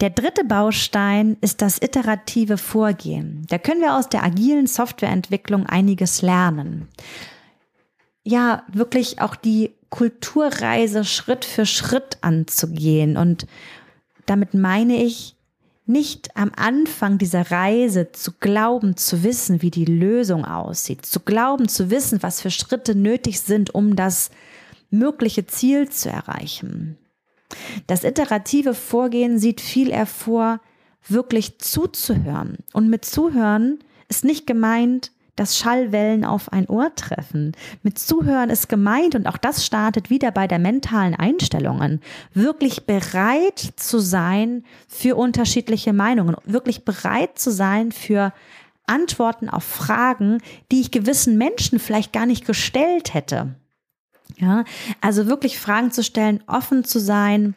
Der 0.00 0.10
dritte 0.10 0.44
Baustein 0.44 1.36
ist 1.40 1.62
das 1.62 1.78
iterative 1.80 2.56
Vorgehen. 2.56 3.44
Da 3.48 3.58
können 3.58 3.82
wir 3.82 3.96
aus 3.96 4.08
der 4.08 4.24
agilen 4.24 4.66
Softwareentwicklung 4.66 5.66
einiges 5.66 6.22
lernen. 6.22 6.88
Ja, 8.24 8.64
wirklich 8.72 9.20
auch 9.20 9.36
die 9.36 9.72
Kulturreise 9.90 11.04
Schritt 11.04 11.44
für 11.44 11.66
Schritt 11.66 12.18
anzugehen. 12.22 13.16
Und 13.16 13.46
damit 14.26 14.54
meine 14.54 15.02
ich, 15.02 15.36
nicht 15.86 16.36
am 16.36 16.52
Anfang 16.54 17.18
dieser 17.18 17.50
Reise 17.50 18.12
zu 18.12 18.32
glauben, 18.38 18.96
zu 18.96 19.24
wissen, 19.24 19.60
wie 19.60 19.70
die 19.70 19.84
Lösung 19.84 20.44
aussieht, 20.44 21.04
zu 21.04 21.20
glauben, 21.20 21.68
zu 21.68 21.90
wissen, 21.90 22.22
was 22.22 22.40
für 22.40 22.50
Schritte 22.50 22.94
nötig 22.94 23.40
sind, 23.40 23.74
um 23.74 23.96
das 23.96 24.30
mögliche 24.90 25.46
Ziel 25.46 25.88
zu 25.88 26.08
erreichen. 26.08 26.96
Das 27.88 28.04
iterative 28.04 28.74
Vorgehen 28.74 29.38
sieht 29.40 29.60
viel 29.60 29.90
eher 29.90 30.06
vor, 30.06 30.60
wirklich 31.08 31.58
zuzuhören. 31.58 32.58
Und 32.72 32.88
mit 32.88 33.04
Zuhören 33.04 33.80
ist 34.08 34.24
nicht 34.24 34.46
gemeint, 34.46 35.10
dass 35.40 35.56
Schallwellen 35.56 36.26
auf 36.26 36.52
ein 36.52 36.68
Ohr 36.68 36.94
treffen. 36.94 37.52
Mit 37.82 37.98
Zuhören 37.98 38.50
ist 38.50 38.68
gemeint, 38.68 39.14
und 39.14 39.26
auch 39.26 39.38
das 39.38 39.64
startet 39.64 40.10
wieder 40.10 40.32
bei 40.32 40.46
der 40.46 40.58
mentalen 40.58 41.14
Einstellungen, 41.14 42.02
wirklich 42.34 42.84
bereit 42.84 43.58
zu 43.76 44.00
sein 44.00 44.64
für 44.86 45.16
unterschiedliche 45.16 45.94
Meinungen, 45.94 46.36
wirklich 46.44 46.84
bereit 46.84 47.38
zu 47.38 47.50
sein 47.50 47.90
für 47.90 48.34
Antworten 48.86 49.48
auf 49.48 49.64
Fragen, 49.64 50.42
die 50.70 50.82
ich 50.82 50.90
gewissen 50.90 51.38
Menschen 51.38 51.78
vielleicht 51.78 52.12
gar 52.12 52.26
nicht 52.26 52.46
gestellt 52.46 53.14
hätte. 53.14 53.54
Ja, 54.36 54.64
also 55.00 55.26
wirklich 55.26 55.58
Fragen 55.58 55.90
zu 55.90 56.04
stellen, 56.04 56.44
offen 56.48 56.84
zu 56.84 56.98
sein, 56.98 57.54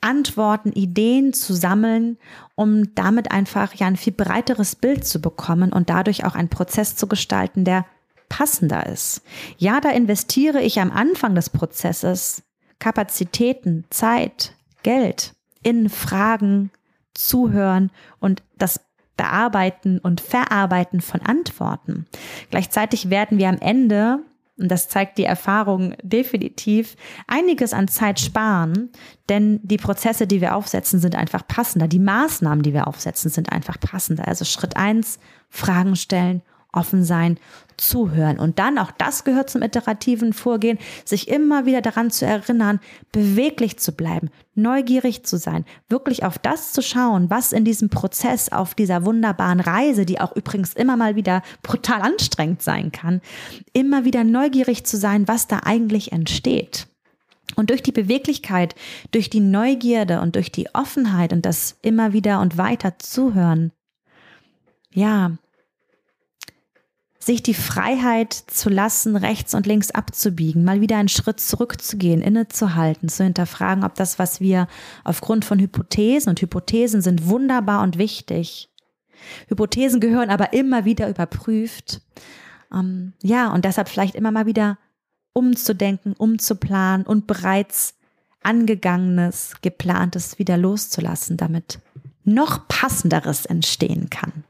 Antworten, 0.00 0.72
Ideen 0.72 1.32
zu 1.32 1.54
sammeln, 1.54 2.18
um 2.54 2.94
damit 2.94 3.30
einfach 3.30 3.74
ja 3.74 3.86
ein 3.86 3.96
viel 3.96 4.12
breiteres 4.12 4.76
Bild 4.76 5.04
zu 5.04 5.20
bekommen 5.20 5.72
und 5.72 5.90
dadurch 5.90 6.24
auch 6.24 6.34
einen 6.34 6.48
Prozess 6.48 6.96
zu 6.96 7.06
gestalten, 7.08 7.64
der 7.64 7.84
passender 8.28 8.86
ist. 8.86 9.22
Ja, 9.56 9.80
da 9.80 9.90
investiere 9.90 10.60
ich 10.62 10.80
am 10.80 10.90
Anfang 10.90 11.34
des 11.34 11.50
Prozesses 11.50 12.42
Kapazitäten, 12.78 13.84
Zeit, 13.90 14.54
Geld 14.82 15.34
in 15.62 15.88
Fragen, 15.88 16.70
Zuhören 17.14 17.90
und 18.20 18.42
das 18.56 18.80
Bearbeiten 19.16 19.98
und 19.98 20.20
Verarbeiten 20.20 21.00
von 21.00 21.20
Antworten. 21.20 22.06
Gleichzeitig 22.50 23.10
werden 23.10 23.38
wir 23.38 23.48
am 23.48 23.58
Ende 23.58 24.20
und 24.58 24.68
das 24.68 24.88
zeigt 24.88 25.18
die 25.18 25.24
Erfahrung 25.24 25.94
definitiv, 26.02 26.96
einiges 27.26 27.72
an 27.72 27.88
Zeit 27.88 28.18
sparen, 28.18 28.90
denn 29.28 29.60
die 29.62 29.76
Prozesse, 29.76 30.26
die 30.26 30.40
wir 30.40 30.56
aufsetzen, 30.56 30.98
sind 30.98 31.14
einfach 31.14 31.46
passender. 31.46 31.86
Die 31.86 31.98
Maßnahmen, 31.98 32.62
die 32.62 32.72
wir 32.72 32.88
aufsetzen, 32.88 33.30
sind 33.30 33.52
einfach 33.52 33.78
passender. 33.78 34.26
Also 34.26 34.44
Schritt 34.44 34.76
eins, 34.76 35.18
Fragen 35.48 35.96
stellen, 35.96 36.42
offen 36.72 37.04
sein, 37.04 37.38
zuhören. 37.76 38.38
Und 38.38 38.58
dann, 38.58 38.78
auch 38.78 38.90
das 38.90 39.24
gehört 39.24 39.50
zum 39.50 39.62
iterativen 39.62 40.32
Vorgehen, 40.32 40.78
sich 41.04 41.28
immer 41.28 41.64
wieder 41.64 41.80
daran 41.80 42.10
zu 42.10 42.26
erinnern, 42.26 42.80
beweglich 43.12 43.78
zu 43.78 43.92
bleiben, 43.92 44.30
neugierig 44.54 45.24
zu 45.24 45.38
sein, 45.38 45.64
wirklich 45.88 46.24
auf 46.24 46.38
das 46.38 46.72
zu 46.72 46.82
schauen, 46.82 47.30
was 47.30 47.52
in 47.52 47.64
diesem 47.64 47.88
Prozess, 47.88 48.50
auf 48.50 48.74
dieser 48.74 49.04
wunderbaren 49.04 49.60
Reise, 49.60 50.04
die 50.04 50.20
auch 50.20 50.34
übrigens 50.34 50.74
immer 50.74 50.96
mal 50.96 51.16
wieder 51.16 51.42
brutal 51.62 52.02
anstrengend 52.02 52.62
sein 52.62 52.92
kann, 52.92 53.20
immer 53.72 54.04
wieder 54.04 54.24
neugierig 54.24 54.84
zu 54.84 54.96
sein, 54.96 55.28
was 55.28 55.46
da 55.46 55.60
eigentlich 55.64 56.12
entsteht. 56.12 56.88
Und 57.56 57.70
durch 57.70 57.82
die 57.82 57.92
Beweglichkeit, 57.92 58.74
durch 59.10 59.30
die 59.30 59.40
Neugierde 59.40 60.20
und 60.20 60.36
durch 60.36 60.52
die 60.52 60.68
Offenheit 60.74 61.32
und 61.32 61.46
das 61.46 61.78
immer 61.82 62.12
wieder 62.12 62.40
und 62.40 62.58
weiter 62.58 62.98
zuhören, 62.98 63.72
ja, 64.92 65.32
sich 67.18 67.42
die 67.42 67.54
Freiheit 67.54 68.32
zu 68.32 68.68
lassen, 68.68 69.16
rechts 69.16 69.54
und 69.54 69.66
links 69.66 69.90
abzubiegen, 69.90 70.64
mal 70.64 70.80
wieder 70.80 70.96
einen 70.98 71.08
Schritt 71.08 71.40
zurückzugehen, 71.40 72.22
innezuhalten, 72.22 73.08
zu 73.08 73.24
hinterfragen, 73.24 73.84
ob 73.84 73.94
das, 73.96 74.18
was 74.18 74.40
wir 74.40 74.68
aufgrund 75.04 75.44
von 75.44 75.58
Hypothesen 75.58 76.30
und 76.30 76.40
Hypothesen 76.40 77.02
sind 77.02 77.26
wunderbar 77.26 77.82
und 77.82 77.98
wichtig. 77.98 78.70
Hypothesen 79.48 80.00
gehören 80.00 80.30
aber 80.30 80.52
immer 80.52 80.84
wieder 80.84 81.08
überprüft. 81.08 82.02
Ähm, 82.72 83.14
ja, 83.22 83.52
und 83.52 83.64
deshalb 83.64 83.88
vielleicht 83.88 84.14
immer 84.14 84.30
mal 84.30 84.46
wieder 84.46 84.78
umzudenken, 85.32 86.14
umzuplanen 86.14 87.04
und 87.06 87.26
bereits 87.26 87.94
angegangenes, 88.42 89.56
geplantes 89.60 90.38
wieder 90.38 90.56
loszulassen, 90.56 91.36
damit 91.36 91.80
noch 92.24 92.68
passenderes 92.68 93.46
entstehen 93.46 94.08
kann. 94.10 94.44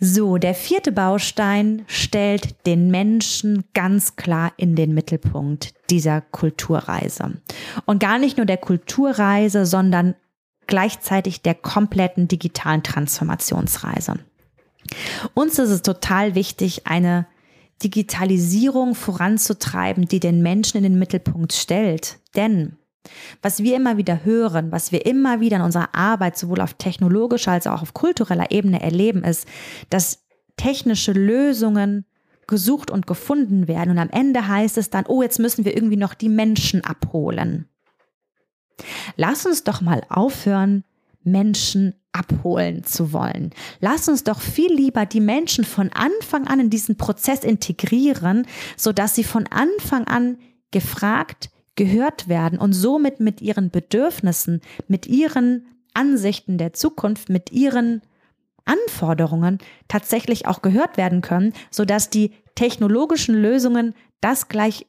So, 0.00 0.38
der 0.38 0.54
vierte 0.54 0.92
Baustein 0.92 1.84
stellt 1.86 2.66
den 2.66 2.90
Menschen 2.90 3.64
ganz 3.74 4.16
klar 4.16 4.52
in 4.56 4.74
den 4.74 4.92
Mittelpunkt 4.92 5.72
dieser 5.88 6.20
Kulturreise. 6.20 7.40
Und 7.86 8.00
gar 8.00 8.18
nicht 8.18 8.36
nur 8.36 8.46
der 8.46 8.56
Kulturreise, 8.56 9.66
sondern 9.66 10.16
gleichzeitig 10.66 11.42
der 11.42 11.54
kompletten 11.54 12.26
digitalen 12.26 12.82
Transformationsreise. 12.82 14.18
Uns 15.32 15.58
ist 15.58 15.70
es 15.70 15.82
total 15.82 16.34
wichtig, 16.34 16.86
eine 16.86 17.26
Digitalisierung 17.82 18.94
voranzutreiben, 18.94 20.06
die 20.06 20.20
den 20.20 20.42
Menschen 20.42 20.78
in 20.78 20.82
den 20.84 20.98
Mittelpunkt 20.98 21.52
stellt. 21.52 22.18
Denn 22.34 22.76
was 23.42 23.62
wir 23.62 23.76
immer 23.76 23.96
wieder 23.96 24.24
hören, 24.24 24.72
was 24.72 24.92
wir 24.92 25.06
immer 25.06 25.40
wieder 25.40 25.56
in 25.56 25.62
unserer 25.62 25.94
Arbeit 25.94 26.38
sowohl 26.38 26.60
auf 26.60 26.74
technologischer 26.74 27.52
als 27.52 27.66
auch 27.66 27.82
auf 27.82 27.94
kultureller 27.94 28.50
Ebene 28.50 28.80
erleben, 28.82 29.24
ist, 29.24 29.46
dass 29.90 30.24
technische 30.56 31.12
Lösungen 31.12 32.06
gesucht 32.46 32.90
und 32.90 33.06
gefunden 33.06 33.68
werden 33.68 33.90
und 33.90 33.98
am 33.98 34.10
Ende 34.10 34.46
heißt 34.46 34.78
es 34.78 34.90
dann, 34.90 35.06
oh, 35.06 35.22
jetzt 35.22 35.38
müssen 35.38 35.64
wir 35.64 35.74
irgendwie 35.74 35.96
noch 35.96 36.14
die 36.14 36.28
Menschen 36.28 36.84
abholen. 36.84 37.68
Lass 39.16 39.46
uns 39.46 39.64
doch 39.64 39.80
mal 39.80 40.02
aufhören, 40.08 40.84
Menschen 41.22 41.94
abholen 42.12 42.84
zu 42.84 43.12
wollen. 43.12 43.50
Lass 43.80 44.08
uns 44.08 44.24
doch 44.24 44.40
viel 44.40 44.72
lieber 44.72 45.06
die 45.06 45.20
Menschen 45.20 45.64
von 45.64 45.90
Anfang 45.92 46.46
an 46.46 46.60
in 46.60 46.70
diesen 46.70 46.96
Prozess 46.96 47.44
integrieren, 47.44 48.46
sodass 48.76 49.14
sie 49.14 49.24
von 49.24 49.46
Anfang 49.46 50.06
an 50.06 50.38
gefragt, 50.70 51.50
gehört 51.76 52.28
werden 52.28 52.58
und 52.58 52.72
somit 52.72 53.20
mit 53.20 53.40
ihren 53.40 53.70
Bedürfnissen, 53.70 54.60
mit 54.88 55.06
ihren 55.06 55.66
Ansichten 55.92 56.58
der 56.58 56.72
Zukunft, 56.72 57.28
mit 57.28 57.52
ihren 57.52 58.02
Anforderungen 58.64 59.58
tatsächlich 59.88 60.46
auch 60.46 60.62
gehört 60.62 60.96
werden 60.96 61.20
können, 61.20 61.52
sodass 61.70 62.10
die 62.10 62.32
technologischen 62.54 63.34
Lösungen 63.34 63.94
das 64.20 64.48
gleich 64.48 64.86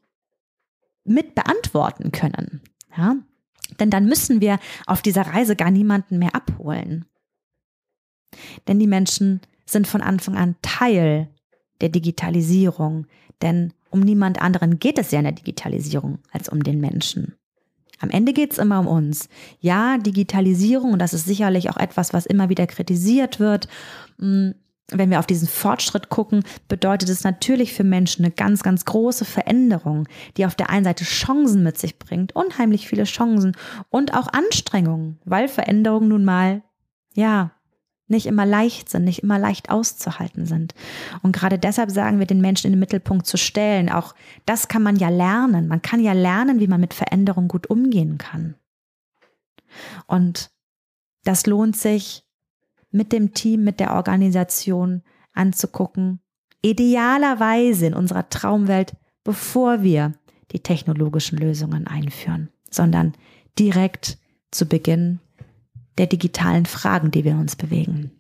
mit 1.04 1.36
beantworten 1.36 2.12
können. 2.12 2.62
Ja? 2.96 3.18
Denn 3.80 3.90
dann 3.90 4.06
müssen 4.06 4.42
wir 4.42 4.60
auf 4.86 5.02
dieser 5.02 5.24
Reise 5.24 5.56
gar 5.56 5.72
niemanden 5.72 6.20
mehr 6.20 6.36
abholen. 6.36 7.06
Denn 8.68 8.80
die 8.80 8.88
Menschen 8.88 9.42
sind 9.66 9.88
von 9.88 10.02
Anfang 10.02 10.36
an 10.36 10.56
Teil 10.62 11.30
der 11.82 11.90
Digitalisierung. 11.90 13.08
Denn 13.42 13.74
um 13.96 14.02
niemand 14.02 14.42
anderen 14.42 14.78
geht 14.78 15.00
es 15.00 15.12
ja 15.12 15.20
in 15.20 15.26
der 15.26 15.34
Digitalisierung 15.34 16.20
als 16.32 16.50
um 16.50 16.64
den 16.64 16.82
Menschen. 16.82 17.36
Am 18.02 18.10
Ende 18.10 18.34
geht 18.34 18.52
es 18.52 18.58
immer 18.58 18.80
um 18.80 18.88
uns. 18.88 19.30
Ja, 19.62 19.98
Digitalisierung, 19.98 20.92
und 20.92 21.00
das 21.00 21.14
ist 21.14 21.26
sicherlich 21.26 21.70
auch 21.70 21.78
etwas, 21.78 22.12
was 22.12 22.26
immer 22.26 22.50
wieder 22.50 22.68
kritisiert 22.68 23.40
wird, 23.40 23.70
mm, 24.18 24.52
wenn 24.92 25.10
wir 25.10 25.20
auf 25.20 25.26
diesen 25.26 25.48
Fortschritt 25.48 26.10
gucken, 26.10 26.44
bedeutet 26.68 27.10
es 27.10 27.24
natürlich 27.24 27.74
für 27.74 27.86
Menschen 27.86 28.26
eine 28.26 28.34
ganz, 28.34 28.62
ganz 28.62 28.86
große 28.86 29.26
Veränderung, 29.26 30.08
die 30.38 30.46
auf 30.46 30.56
der 30.56 30.70
einen 30.70 30.84
Seite 30.84 31.06
Chancen 31.06 31.64
mit 31.64 31.78
sich 31.78 31.98
bringt, 31.98 32.36
unheimlich 32.36 32.88
viele 32.88 33.06
Chancen 33.06 33.56
und 33.90 34.14
auch 34.14 34.28
Anstrengungen, 34.28 35.20
weil 35.26 35.48
Veränderung 35.48 36.10
nun 36.10 36.26
mal, 36.26 36.62
ja, 37.14 37.55
nicht 38.08 38.28
immer 38.28 38.46
leicht 38.46 38.90
sind, 38.90 39.04
nicht 39.04 39.24
immer 39.24 39.40
leicht 39.40 39.70
auszuhalten 39.70 40.46
sind. 40.46 40.76
Und 41.24 41.36
gerade 41.36 41.58
deshalb 41.58 41.90
sagen 41.90 42.20
wir, 42.20 42.28
den 42.28 42.42
Menschen 42.42 42.68
in 42.68 42.74
den 42.74 42.80
Mittelpunkt 42.80 43.26
zu 43.26 43.38
stellen. 43.38 43.90
Auch 43.90 44.14
das 44.46 44.68
kann 44.68 44.84
man 44.84 44.96
ja 44.98 45.10
lernen. 45.10 45.68
Man 45.68 45.82
kann 45.82 46.00
ja 46.00 46.14
lernen, 46.14 46.60
wie 46.60 46.68
man 46.68 46.82
mit 46.82 46.94
Veränderung 46.94 47.48
gut 47.48 47.68
umgehen 47.68 48.18
kann. 48.18 48.56
Und 50.06 50.52
das 51.24 51.48
lohnt 51.48 51.76
sich 51.76 52.24
mit 52.92 53.12
dem 53.12 53.34
Team, 53.34 53.64
mit 53.64 53.80
der 53.80 53.94
Organisation 53.94 55.02
anzugucken. 55.34 56.20
Idealerweise 56.62 57.88
in 57.88 57.94
unserer 57.94 58.30
Traumwelt, 58.30 58.96
bevor 59.24 59.82
wir 59.82 60.14
die 60.52 60.62
technologischen 60.62 61.38
Lösungen 61.38 61.88
einführen, 61.88 62.50
sondern 62.70 63.14
direkt 63.58 64.18
zu 64.52 64.68
Beginn 64.68 65.20
der 65.98 66.08
digitalen 66.08 66.66
Fragen, 66.66 67.12
die 67.12 67.24
wir 67.24 67.36
uns 67.36 67.56
bewegen. 67.56 68.12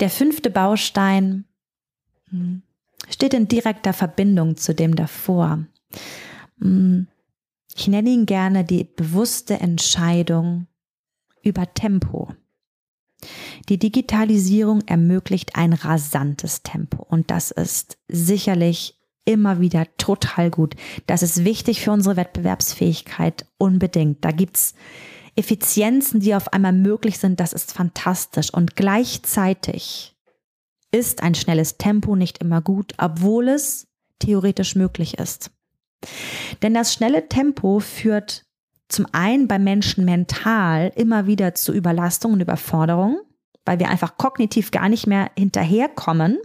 Der 0.00 0.10
fünfte 0.10 0.50
Baustein 0.50 1.44
hm, 2.30 2.62
steht 3.08 3.34
in 3.34 3.48
direkter 3.48 3.92
Verbindung 3.92 4.56
zu 4.56 4.74
dem 4.74 4.96
davor. 4.96 5.64
Hm, 6.60 7.06
ich 7.74 7.88
nenne 7.88 8.10
ihn 8.10 8.26
gerne 8.26 8.64
die 8.64 8.84
bewusste 8.84 9.60
Entscheidung 9.60 10.66
über 11.42 11.72
Tempo. 11.74 12.32
Die 13.68 13.78
Digitalisierung 13.78 14.82
ermöglicht 14.86 15.56
ein 15.56 15.72
rasantes 15.72 16.62
Tempo 16.62 17.02
und 17.02 17.30
das 17.30 17.50
ist 17.50 17.98
sicherlich 18.08 18.95
immer 19.26 19.60
wieder 19.60 19.86
total 19.98 20.50
gut. 20.50 20.74
Das 21.06 21.22
ist 21.22 21.44
wichtig 21.44 21.82
für 21.82 21.92
unsere 21.92 22.16
Wettbewerbsfähigkeit 22.16 23.44
unbedingt. 23.58 24.24
Da 24.24 24.30
gibt's 24.30 24.74
Effizienzen, 25.36 26.20
die 26.20 26.34
auf 26.34 26.52
einmal 26.54 26.72
möglich 26.72 27.18
sind. 27.18 27.38
Das 27.38 27.52
ist 27.52 27.72
fantastisch. 27.72 28.52
Und 28.52 28.74
gleichzeitig 28.74 30.16
ist 30.90 31.22
ein 31.22 31.34
schnelles 31.34 31.76
Tempo 31.76 32.16
nicht 32.16 32.38
immer 32.38 32.62
gut, 32.62 32.94
obwohl 32.96 33.48
es 33.48 33.86
theoretisch 34.18 34.76
möglich 34.76 35.18
ist. 35.18 35.50
Denn 36.62 36.72
das 36.72 36.94
schnelle 36.94 37.28
Tempo 37.28 37.80
führt 37.80 38.46
zum 38.88 39.06
einen 39.12 39.48
bei 39.48 39.58
Menschen 39.58 40.04
mental 40.04 40.92
immer 40.94 41.26
wieder 41.26 41.54
zu 41.54 41.72
Überlastung 41.72 42.32
und 42.34 42.40
Überforderung, 42.40 43.20
weil 43.64 43.78
wir 43.78 43.88
einfach 43.88 44.16
kognitiv 44.16 44.70
gar 44.70 44.88
nicht 44.88 45.06
mehr 45.06 45.30
hinterherkommen. 45.36 46.38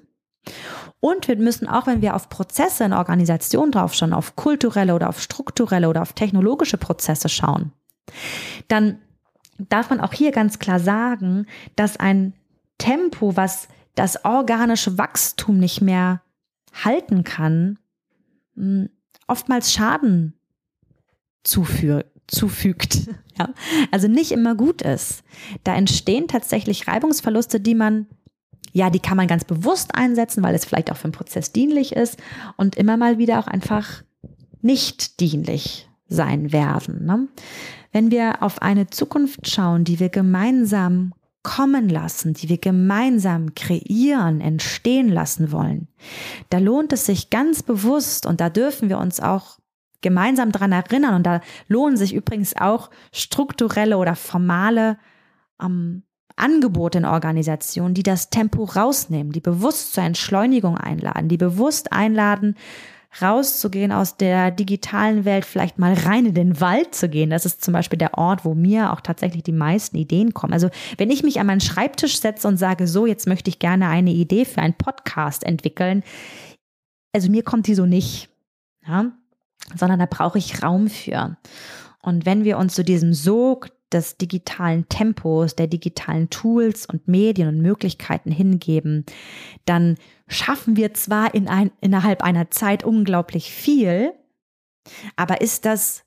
Und 1.02 1.28
wir 1.28 1.36
müssen 1.36 1.68
auch, 1.68 1.88
wenn 1.88 2.02
wir 2.02 2.16
auf 2.16 2.30
Prozesse 2.30 2.86
in 2.86 2.94
Organisationen 2.94 3.72
drauf 3.72 3.94
schauen, 3.94 4.14
auf 4.14 4.36
kulturelle 4.36 4.96
oder 4.96 5.10
auf 5.10 5.20
strukturelle 5.20 5.90
oder 5.90 6.02
auf 6.02 6.14
technologische 6.14 6.78
Prozesse 6.78 7.28
schauen, 7.28 7.74
dann 8.68 9.00
darf 9.58 9.90
man 9.90 10.00
auch 10.00 10.14
hier 10.14 10.32
ganz 10.32 10.60
klar 10.60 10.80
sagen, 10.80 11.48
dass 11.76 11.98
ein 11.98 12.34
Tempo, 12.78 13.36
was 13.36 13.68
das 13.96 14.24
organische 14.24 14.98
Wachstum 14.98 15.58
nicht 15.58 15.82
mehr 15.82 16.22
halten 16.84 17.24
kann, 17.24 17.80
hm, 18.56 18.90
oftmals 19.28 19.74
Schaden 19.74 20.34
zuführt 21.44 22.12
zufügt. 22.32 23.10
Ja? 23.40 23.54
Also 23.92 24.10
nicht 24.10 24.34
immer 24.34 24.56
gut 24.56 24.82
ist. 24.82 25.24
Da 25.64 25.74
entstehen 25.74 26.28
tatsächlich 26.28 26.90
Reibungsverluste, 26.90 27.62
die 27.62 27.74
man 27.74 28.08
ja, 28.72 28.90
die 28.90 29.00
kann 29.00 29.18
man 29.18 29.28
ganz 29.28 29.44
bewusst 29.46 29.96
einsetzen, 29.96 30.44
weil 30.44 30.56
es 30.56 30.66
vielleicht 30.66 30.92
auch 30.92 30.98
für 30.98 31.08
den 31.08 31.14
Prozess 31.14 31.52
dienlich 31.52 31.94
ist 31.94 32.18
und 32.58 32.76
immer 32.76 32.98
mal 32.98 33.18
wieder 33.18 33.40
auch 33.40 33.48
einfach 33.48 34.04
nicht 34.62 35.20
dienlich 35.20 35.90
sein 36.08 36.52
werden. 36.52 37.06
Ne? 37.06 37.28
Wenn 37.92 38.12
wir 38.12 38.44
auf 38.44 38.62
eine 38.62 38.88
Zukunft 38.88 39.50
schauen, 39.50 39.84
die 39.84 40.00
wir 40.00 40.10
gemeinsam 40.10 41.14
kommen 41.44 41.90
lassen, 41.90 42.34
die 42.34 42.50
wir 42.50 42.60
gemeinsam 42.60 43.56
kreieren, 43.56 44.42
entstehen 44.42 45.10
lassen 45.10 45.52
wollen, 45.52 45.88
da 46.50 46.60
lohnt 46.60 46.94
es 46.94 47.06
sich 47.06 47.30
ganz 47.30 47.64
bewusst 47.64 48.26
und 48.26 48.40
da 48.40 48.50
dürfen 48.50 48.90
wir 48.90 49.00
uns 49.00 49.20
auch 49.20 49.58
gemeinsam 50.02 50.52
dran 50.52 50.72
erinnern 50.72 51.16
und 51.16 51.24
da 51.26 51.42
lohnen 51.68 51.98
sich 51.98 52.14
übrigens 52.14 52.56
auch 52.56 52.90
strukturelle 53.12 53.98
oder 53.98 54.16
formale 54.16 54.98
ähm, 55.62 56.04
Angebote 56.36 57.00
in 57.00 57.06
Organisationen, 57.06 57.94
die 57.94 58.04
das 58.04 58.30
Tempo 58.30 58.64
rausnehmen, 58.64 59.32
die 59.32 59.40
bewusst 59.40 59.94
zur 59.94 60.04
Entschleunigung 60.04 60.78
einladen, 60.78 61.28
die 61.28 61.38
bewusst 61.38 61.92
einladen, 61.92 62.56
rauszugehen 63.22 63.92
aus 63.92 64.16
der 64.16 64.52
digitalen 64.52 65.26
Welt, 65.26 65.44
vielleicht 65.44 65.78
mal 65.78 65.94
rein 65.94 66.28
in 66.28 66.34
den 66.34 66.62
Wald 66.62 66.96
zu 66.96 67.10
gehen. 67.10 67.30
Das 67.30 67.46
ist 67.46 67.64
zum 67.64 67.74
Beispiel 67.74 68.00
der 68.00 68.18
Ort, 68.18 68.46
wo 68.46 68.54
mir 68.54 68.94
auch 68.94 69.02
tatsächlich 69.02 69.44
die 69.44 69.52
meisten 69.52 69.98
Ideen 69.98 70.34
kommen. 70.34 70.54
Also 70.54 70.70
wenn 70.98 71.10
ich 71.10 71.24
mich 71.24 71.40
an 71.40 71.48
meinen 71.48 71.62
Schreibtisch 71.62 72.20
setze 72.20 72.48
und 72.48 72.58
sage, 72.58 72.88
so, 72.88 73.06
jetzt 73.06 73.28
möchte 73.28 73.50
ich 73.50 73.60
gerne 73.60 73.90
eine 73.90 74.12
Idee 74.12 74.46
für 74.46 74.62
einen 74.62 74.76
Podcast 74.76 75.44
entwickeln, 75.44 76.04
also 77.14 77.30
mir 77.30 77.44
kommt 77.44 77.68
die 77.68 77.76
so 77.76 77.86
nicht, 77.86 78.30
ja? 78.88 79.12
sondern 79.76 80.00
da 80.00 80.06
brauche 80.10 80.38
ich 80.38 80.64
Raum 80.64 80.88
für. 80.88 81.38
Und 82.02 82.26
wenn 82.26 82.46
wir 82.46 82.58
uns 82.58 82.74
zu 82.74 82.84
diesem 82.84 83.14
Sog 83.14 83.70
des 83.92 84.18
digitalen 84.18 84.88
Tempos, 84.90 85.56
der 85.56 85.68
digitalen 85.68 86.30
Tools 86.30 86.86
und 86.86 87.08
Medien 87.08 87.48
und 87.48 87.62
Möglichkeiten 87.62 88.32
hingeben, 88.32 89.06
dann 89.66 89.98
schaffen 90.28 90.76
wir 90.78 90.94
zwar 90.94 91.34
in 91.34 91.48
ein, 91.48 91.72
innerhalb 91.82 92.24
einer 92.24 92.50
Zeit 92.52 92.84
unglaublich 92.84 93.52
viel, 93.52 94.14
aber 95.16 95.42
ist 95.42 95.66
das 95.66 96.04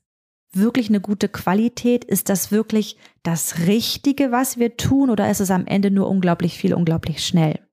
wirklich 0.51 0.89
eine 0.89 1.01
gute 1.01 1.29
Qualität? 1.29 2.05
Ist 2.05 2.29
das 2.29 2.51
wirklich 2.51 2.97
das 3.23 3.67
Richtige, 3.67 4.31
was 4.31 4.57
wir 4.57 4.77
tun 4.77 5.09
oder 5.09 5.29
ist 5.29 5.41
es 5.41 5.51
am 5.51 5.67
Ende 5.67 5.91
nur 5.91 6.07
unglaublich 6.07 6.57
viel, 6.57 6.73
unglaublich 6.73 7.25
schnell? 7.25 7.64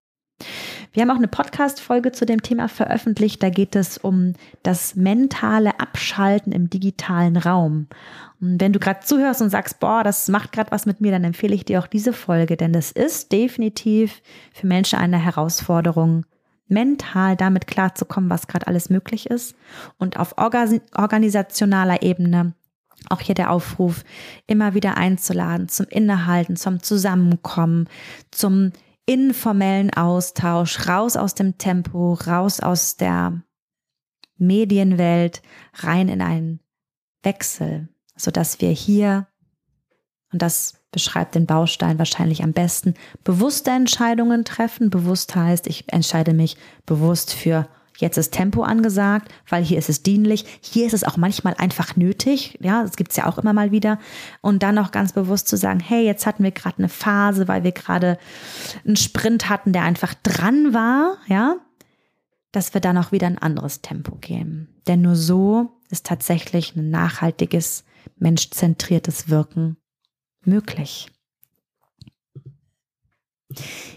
Wir 0.93 1.03
haben 1.03 1.11
auch 1.11 1.17
eine 1.17 1.29
Podcast-Folge 1.29 2.13
zu 2.13 2.27
dem 2.27 2.43
Thema 2.43 2.69
veröffentlicht. 2.69 3.43
Da 3.43 3.51
geht 3.51 3.77
es 3.77 3.99
um 3.99 4.35
das 4.63 4.95
mentale 4.95 5.81
Abschalten 5.81 6.53
im 6.53 6.71
digitalen 6.71 7.37
Raum. 7.37 7.89
Und 8.41 8.61
wenn 8.61 8.73
du 8.73 8.79
gerade 8.79 9.01
zuhörst 9.01 9.41
und 9.41 9.51
sagst, 9.51 9.81
boah, 9.81 10.03
das 10.03 10.29
macht 10.29 10.53
gerade 10.53 10.71
was 10.73 10.87
mit 10.87 11.01
mir, 11.01 11.13
dann 11.13 11.25
empfehle 11.25 11.55
ich 11.55 11.65
dir 11.65 11.81
auch 11.81 11.87
diese 11.87 12.13
Folge, 12.13 12.57
denn 12.57 12.73
das 12.73 12.91
ist 12.91 13.33
definitiv 13.33 14.21
für 14.53 14.67
Menschen 14.67 14.99
eine 14.99 15.19
Herausforderung, 15.19 16.27
mental 16.67 17.37
damit 17.37 17.67
klarzukommen, 17.67 18.31
was 18.31 18.49
gerade 18.49 18.67
alles 18.67 18.91
möglich 18.91 19.31
ist 19.31 19.55
und 19.99 20.19
auf 20.19 20.35
organisationaler 20.39 22.03
Ebene 22.03 22.55
auch 23.09 23.21
hier 23.21 23.35
der 23.35 23.51
Aufruf, 23.51 24.05
immer 24.47 24.75
wieder 24.75 24.97
einzuladen 24.97 25.69
zum 25.69 25.87
Innehalten, 25.89 26.57
zum 26.57 26.83
Zusammenkommen, 26.83 27.89
zum 28.31 28.73
informellen 29.07 29.93
Austausch, 29.93 30.89
raus 30.89 31.17
aus 31.17 31.35
dem 31.35 31.59
Tempo, 31.59 32.15
raus 32.15 32.61
aus 32.61 32.97
der 32.97 33.43
Medienwelt, 34.37 35.43
rein 35.75 36.09
in 36.09 36.21
einen 36.21 36.61
Wechsel, 37.23 37.89
sodass 38.17 38.61
wir 38.61 38.71
hier, 38.71 39.29
und 40.33 40.43
das 40.43 40.75
beschreibt 40.91 41.35
den 41.35 41.47
Baustein 41.47 41.99
wahrscheinlich 41.99 42.43
am 42.43 42.53
besten, 42.53 42.95
bewusste 43.25 43.71
Entscheidungen 43.71 44.45
treffen. 44.45 44.91
Bewusst 44.91 45.35
heißt, 45.35 45.67
ich 45.67 45.91
entscheide 45.93 46.35
mich 46.35 46.57
bewusst 46.87 47.33
für 47.33 47.69
Jetzt 47.99 48.17
ist 48.17 48.33
Tempo 48.33 48.63
angesagt, 48.63 49.33
weil 49.49 49.63
hier 49.63 49.79
ist 49.79 49.89
es 49.89 50.03
dienlich. 50.03 50.45
Hier 50.61 50.87
ist 50.87 50.95
es 50.95 51.05
auch 51.05 51.17
manchmal 51.17 51.55
einfach 51.55 51.97
nötig. 51.97 52.59
Ja, 52.61 52.83
das 52.83 52.97
gibt 52.97 53.11
es 53.11 53.17
ja 53.17 53.27
auch 53.27 53.39
immer 53.39 53.53
mal 53.53 53.71
wieder. 53.71 53.99
Und 54.41 54.63
dann 54.63 54.75
noch 54.75 54.91
ganz 54.91 55.13
bewusst 55.13 55.49
zu 55.49 55.57
sagen, 55.57 55.81
hey, 55.81 56.05
jetzt 56.05 56.27
hatten 56.27 56.43
wir 56.43 56.51
gerade 56.51 56.79
eine 56.79 56.89
Phase, 56.89 57.49
weil 57.49 57.65
wir 57.65 57.73
gerade 57.73 58.19
einen 58.85 58.97
Sprint 58.97 59.49
hatten, 59.49 59.73
der 59.73 59.83
einfach 59.83 60.15
dran 60.23 60.75
war. 60.75 61.17
Ja, 61.27 61.57
dass 62.53 62.75
wir 62.75 62.81
dann 62.81 62.99
auch 62.99 63.13
wieder 63.13 63.27
ein 63.27 63.39
anderes 63.39 63.81
Tempo 63.81 64.17
geben. 64.17 64.69
Denn 64.87 65.03
nur 65.03 65.17
so 65.17 65.81
ist 65.91 66.07
tatsächlich 66.07 66.77
ein 66.77 66.91
nachhaltiges, 66.91 67.85
menschzentriertes 68.17 69.29
Wirken 69.29 69.77
möglich. 70.45 71.09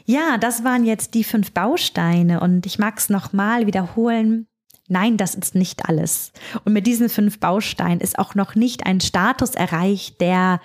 Ja, 0.05 0.37
das 0.37 0.63
waren 0.63 0.85
jetzt 0.85 1.13
die 1.13 1.23
fünf 1.23 1.51
Bausteine 1.51 2.39
und 2.39 2.65
ich 2.65 2.79
mag 2.79 2.97
es 2.97 3.09
nochmal 3.09 3.67
wiederholen. 3.67 4.47
Nein, 4.87 5.17
das 5.17 5.35
ist 5.35 5.55
nicht 5.55 5.89
alles. 5.89 6.31
Und 6.63 6.73
mit 6.73 6.85
diesen 6.85 7.09
fünf 7.09 7.39
Bausteinen 7.39 8.01
ist 8.01 8.19
auch 8.19 8.35
noch 8.35 8.55
nicht 8.55 8.85
ein 8.85 9.01
Status 9.01 9.55
erreicht, 9.55 10.21
der 10.21 10.61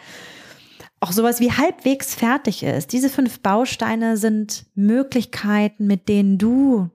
auch 1.00 1.12
sowas 1.12 1.40
wie 1.40 1.52
halbwegs 1.52 2.14
fertig 2.14 2.62
ist. 2.62 2.92
Diese 2.92 3.08
fünf 3.08 3.40
Bausteine 3.40 4.18
sind 4.18 4.66
Möglichkeiten, 4.74 5.86
mit 5.86 6.08
denen 6.08 6.36
du 6.36 6.90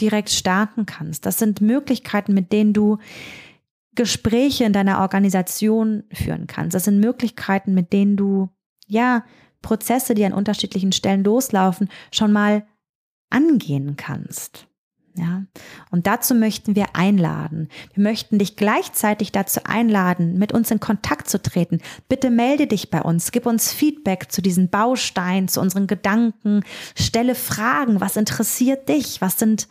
direkt 0.00 0.30
starten 0.30 0.84
kannst. 0.84 1.24
Das 1.24 1.38
sind 1.38 1.62
Möglichkeiten, 1.62 2.34
mit 2.34 2.52
denen 2.52 2.74
du 2.74 2.98
Gespräche 3.94 4.64
in 4.64 4.72
deiner 4.72 5.00
Organisation 5.00 6.04
führen 6.12 6.46
kannst. 6.46 6.74
Das 6.74 6.84
sind 6.84 7.00
Möglichkeiten, 7.00 7.74
mit 7.74 7.92
denen 7.92 8.16
du 8.16 8.50
ja 8.86 9.24
Prozesse, 9.62 10.14
die 10.14 10.24
an 10.24 10.32
unterschiedlichen 10.32 10.92
Stellen 10.92 11.24
loslaufen, 11.24 11.88
schon 12.12 12.32
mal 12.32 12.66
angehen 13.30 13.96
kannst. 13.96 14.66
Ja, 15.16 15.42
und 15.90 16.06
dazu 16.06 16.34
möchten 16.34 16.76
wir 16.76 16.94
einladen. 16.94 17.68
Wir 17.94 18.04
möchten 18.04 18.38
dich 18.38 18.56
gleichzeitig 18.56 19.32
dazu 19.32 19.60
einladen, 19.64 20.38
mit 20.38 20.52
uns 20.52 20.70
in 20.70 20.78
Kontakt 20.78 21.28
zu 21.28 21.42
treten. 21.42 21.80
Bitte 22.08 22.30
melde 22.30 22.68
dich 22.68 22.90
bei 22.90 23.02
uns, 23.02 23.32
gib 23.32 23.44
uns 23.44 23.72
Feedback 23.72 24.30
zu 24.30 24.40
diesen 24.40 24.70
Bausteinen, 24.70 25.48
zu 25.48 25.60
unseren 25.60 25.88
Gedanken, 25.88 26.62
stelle 26.94 27.34
Fragen. 27.34 28.00
Was 28.00 28.16
interessiert 28.16 28.88
dich? 28.88 29.20
Was 29.20 29.38
sind 29.38 29.68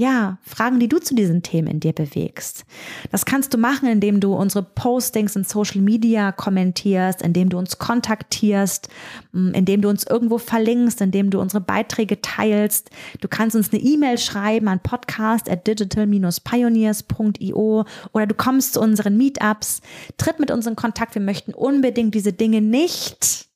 ja, 0.00 0.38
Fragen, 0.42 0.80
die 0.80 0.88
du 0.88 0.98
zu 0.98 1.14
diesen 1.14 1.42
Themen 1.42 1.68
in 1.68 1.80
dir 1.80 1.92
bewegst. 1.92 2.64
Das 3.10 3.26
kannst 3.26 3.52
du 3.52 3.58
machen, 3.58 3.86
indem 3.86 4.18
du 4.18 4.32
unsere 4.32 4.62
Postings 4.62 5.36
in 5.36 5.44
Social 5.44 5.82
Media 5.82 6.32
kommentierst, 6.32 7.20
indem 7.20 7.50
du 7.50 7.58
uns 7.58 7.76
kontaktierst, 7.76 8.88
mm, 9.32 9.50
indem 9.50 9.82
du 9.82 9.90
uns 9.90 10.06
irgendwo 10.06 10.38
verlinkst, 10.38 11.02
indem 11.02 11.28
du 11.28 11.38
unsere 11.38 11.60
Beiträge 11.60 12.22
teilst. 12.22 12.88
Du 13.20 13.28
kannst 13.28 13.54
uns 13.54 13.74
eine 13.74 13.82
E-Mail 13.82 14.16
schreiben 14.16 14.68
an 14.68 14.80
podcast 14.80 15.50
at 15.50 15.66
digital-pioneers.io 15.66 17.84
oder 18.12 18.26
du 18.26 18.34
kommst 18.34 18.72
zu 18.72 18.80
unseren 18.80 19.18
Meetups. 19.18 19.82
Tritt 20.16 20.40
mit 20.40 20.50
uns 20.50 20.66
in 20.66 20.76
Kontakt. 20.76 21.14
Wir 21.14 21.20
möchten 21.20 21.52
unbedingt 21.52 22.14
diese 22.14 22.32
Dinge 22.32 22.62
nicht 22.62 23.49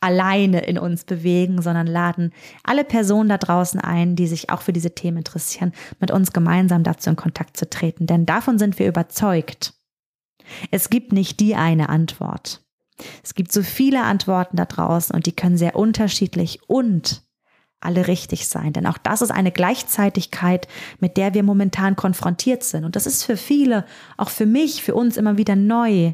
alleine 0.00 0.60
in 0.60 0.78
uns 0.78 1.04
bewegen, 1.04 1.62
sondern 1.62 1.86
laden 1.86 2.32
alle 2.64 2.84
Personen 2.84 3.28
da 3.28 3.38
draußen 3.38 3.80
ein, 3.80 4.16
die 4.16 4.26
sich 4.26 4.50
auch 4.50 4.62
für 4.62 4.72
diese 4.72 4.94
Themen 4.94 5.18
interessieren, 5.18 5.72
mit 6.00 6.10
uns 6.10 6.32
gemeinsam 6.32 6.82
dazu 6.82 7.10
in 7.10 7.16
Kontakt 7.16 7.56
zu 7.56 7.68
treten. 7.68 8.06
Denn 8.06 8.26
davon 8.26 8.58
sind 8.58 8.78
wir 8.78 8.88
überzeugt. 8.88 9.74
Es 10.70 10.90
gibt 10.90 11.12
nicht 11.12 11.38
die 11.40 11.54
eine 11.54 11.90
Antwort. 11.90 12.62
Es 13.22 13.34
gibt 13.34 13.52
so 13.52 13.62
viele 13.62 14.02
Antworten 14.02 14.56
da 14.56 14.64
draußen 14.64 15.14
und 15.14 15.26
die 15.26 15.32
können 15.36 15.56
sehr 15.56 15.76
unterschiedlich 15.76 16.60
und 16.66 17.22
alle 17.80 18.08
richtig 18.08 18.46
sein. 18.46 18.72
Denn 18.72 18.86
auch 18.86 18.98
das 18.98 19.22
ist 19.22 19.30
eine 19.30 19.52
Gleichzeitigkeit, 19.52 20.68
mit 20.98 21.16
der 21.16 21.34
wir 21.34 21.42
momentan 21.42 21.96
konfrontiert 21.96 22.62
sind. 22.62 22.84
Und 22.84 22.94
das 22.94 23.06
ist 23.06 23.24
für 23.24 23.36
viele, 23.36 23.86
auch 24.18 24.28
für 24.28 24.46
mich, 24.46 24.82
für 24.82 24.94
uns 24.94 25.16
immer 25.16 25.38
wieder 25.38 25.56
neu 25.56 26.12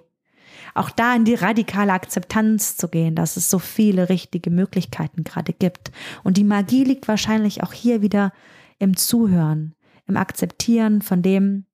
auch 0.76 0.90
da 0.90 1.14
in 1.14 1.24
die 1.24 1.34
radikale 1.34 1.92
Akzeptanz 1.92 2.76
zu 2.76 2.88
gehen, 2.88 3.14
dass 3.14 3.36
es 3.36 3.50
so 3.50 3.58
viele 3.58 4.08
richtige 4.08 4.50
Möglichkeiten 4.50 5.24
gerade 5.24 5.52
gibt. 5.52 5.90
Und 6.22 6.36
die 6.36 6.44
Magie 6.44 6.84
liegt 6.84 7.08
wahrscheinlich 7.08 7.62
auch 7.62 7.72
hier 7.72 8.02
wieder 8.02 8.32
im 8.78 8.96
Zuhören, 8.96 9.74
im 10.06 10.16
Akzeptieren 10.16 11.02
von 11.02 11.22
dem, 11.22 11.64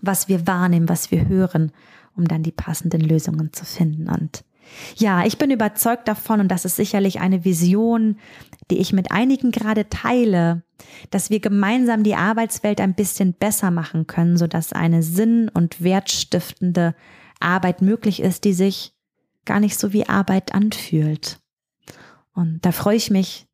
was 0.00 0.28
wir 0.28 0.46
wahrnehmen, 0.46 0.88
was 0.88 1.10
wir 1.10 1.28
hören, 1.28 1.72
um 2.16 2.26
dann 2.26 2.42
die 2.42 2.52
passenden 2.52 3.00
Lösungen 3.00 3.52
zu 3.52 3.64
finden. 3.64 4.08
Und 4.08 4.44
ja, 4.96 5.24
ich 5.24 5.38
bin 5.38 5.50
überzeugt 5.50 6.08
davon, 6.08 6.40
und 6.40 6.48
das 6.48 6.64
ist 6.64 6.76
sicherlich 6.76 7.20
eine 7.20 7.44
Vision, 7.44 8.16
die 8.70 8.78
ich 8.78 8.92
mit 8.92 9.10
einigen 9.10 9.50
gerade 9.50 9.88
teile, 9.88 10.62
dass 11.10 11.30
wir 11.30 11.40
gemeinsam 11.40 12.02
die 12.02 12.14
Arbeitswelt 12.14 12.80
ein 12.80 12.94
bisschen 12.94 13.34
besser 13.34 13.70
machen 13.70 14.06
können, 14.06 14.36
sodass 14.36 14.72
eine 14.72 15.02
sinn- 15.02 15.50
und 15.52 15.82
wertstiftende 15.82 16.94
Arbeit 17.42 17.82
möglich 17.82 18.20
ist, 18.20 18.44
die 18.44 18.52
sich 18.52 18.94
gar 19.44 19.60
nicht 19.60 19.78
so 19.78 19.92
wie 19.92 20.08
Arbeit 20.08 20.54
anfühlt. 20.54 21.40
Und 22.34 22.64
da 22.64 22.72
freue 22.72 22.96
ich 22.96 23.10
mich, 23.10 23.46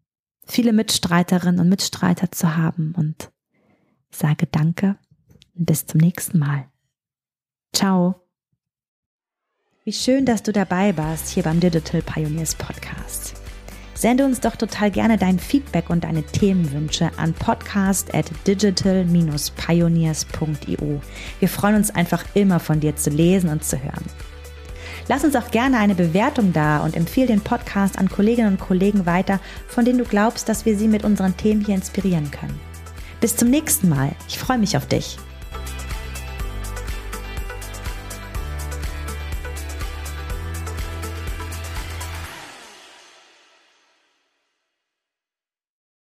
viele 0.44 0.72
Mitstreiterinnen 0.72 1.60
und 1.60 1.68
Mitstreiter 1.68 2.30
zu 2.30 2.56
haben 2.56 2.94
und 2.96 3.30
sage 4.10 4.46
Danke 4.46 4.98
und 5.54 5.66
bis 5.66 5.86
zum 5.86 6.00
nächsten 6.00 6.38
Mal. 6.38 6.68
Ciao. 7.72 8.28
Wie 9.84 9.92
schön, 9.92 10.26
dass 10.26 10.42
du 10.42 10.52
dabei 10.52 10.96
warst 10.96 11.28
hier 11.28 11.42
beim 11.42 11.60
Digital 11.60 12.02
Pioneers 12.02 12.54
Podcast. 12.54 13.27
Sende 13.98 14.24
uns 14.24 14.38
doch 14.38 14.54
total 14.54 14.92
gerne 14.92 15.18
dein 15.18 15.40
Feedback 15.40 15.90
und 15.90 16.04
deine 16.04 16.22
Themenwünsche 16.22 17.10
an 17.16 17.34
podcast 17.34 18.14
at 18.14 18.26
digital-pioneers.io. 18.46 21.00
Wir 21.40 21.48
freuen 21.48 21.74
uns 21.74 21.90
einfach 21.90 22.24
immer 22.34 22.60
von 22.60 22.78
dir 22.78 22.94
zu 22.94 23.10
lesen 23.10 23.50
und 23.50 23.64
zu 23.64 23.82
hören. 23.82 24.04
Lass 25.08 25.24
uns 25.24 25.34
auch 25.34 25.50
gerne 25.50 25.78
eine 25.78 25.96
Bewertung 25.96 26.52
da 26.52 26.78
und 26.78 26.94
empfehle 26.94 27.26
den 27.26 27.40
Podcast 27.40 27.98
an 27.98 28.08
Kolleginnen 28.08 28.52
und 28.52 28.60
Kollegen 28.60 29.04
weiter, 29.04 29.40
von 29.66 29.84
denen 29.84 29.98
du 29.98 30.04
glaubst, 30.04 30.48
dass 30.48 30.64
wir 30.64 30.78
sie 30.78 30.86
mit 30.86 31.02
unseren 31.02 31.36
Themen 31.36 31.64
hier 31.64 31.74
inspirieren 31.74 32.30
können. 32.30 32.60
Bis 33.20 33.34
zum 33.34 33.50
nächsten 33.50 33.88
Mal. 33.88 34.12
Ich 34.28 34.38
freue 34.38 34.58
mich 34.58 34.76
auf 34.76 34.86
dich. 34.86 35.18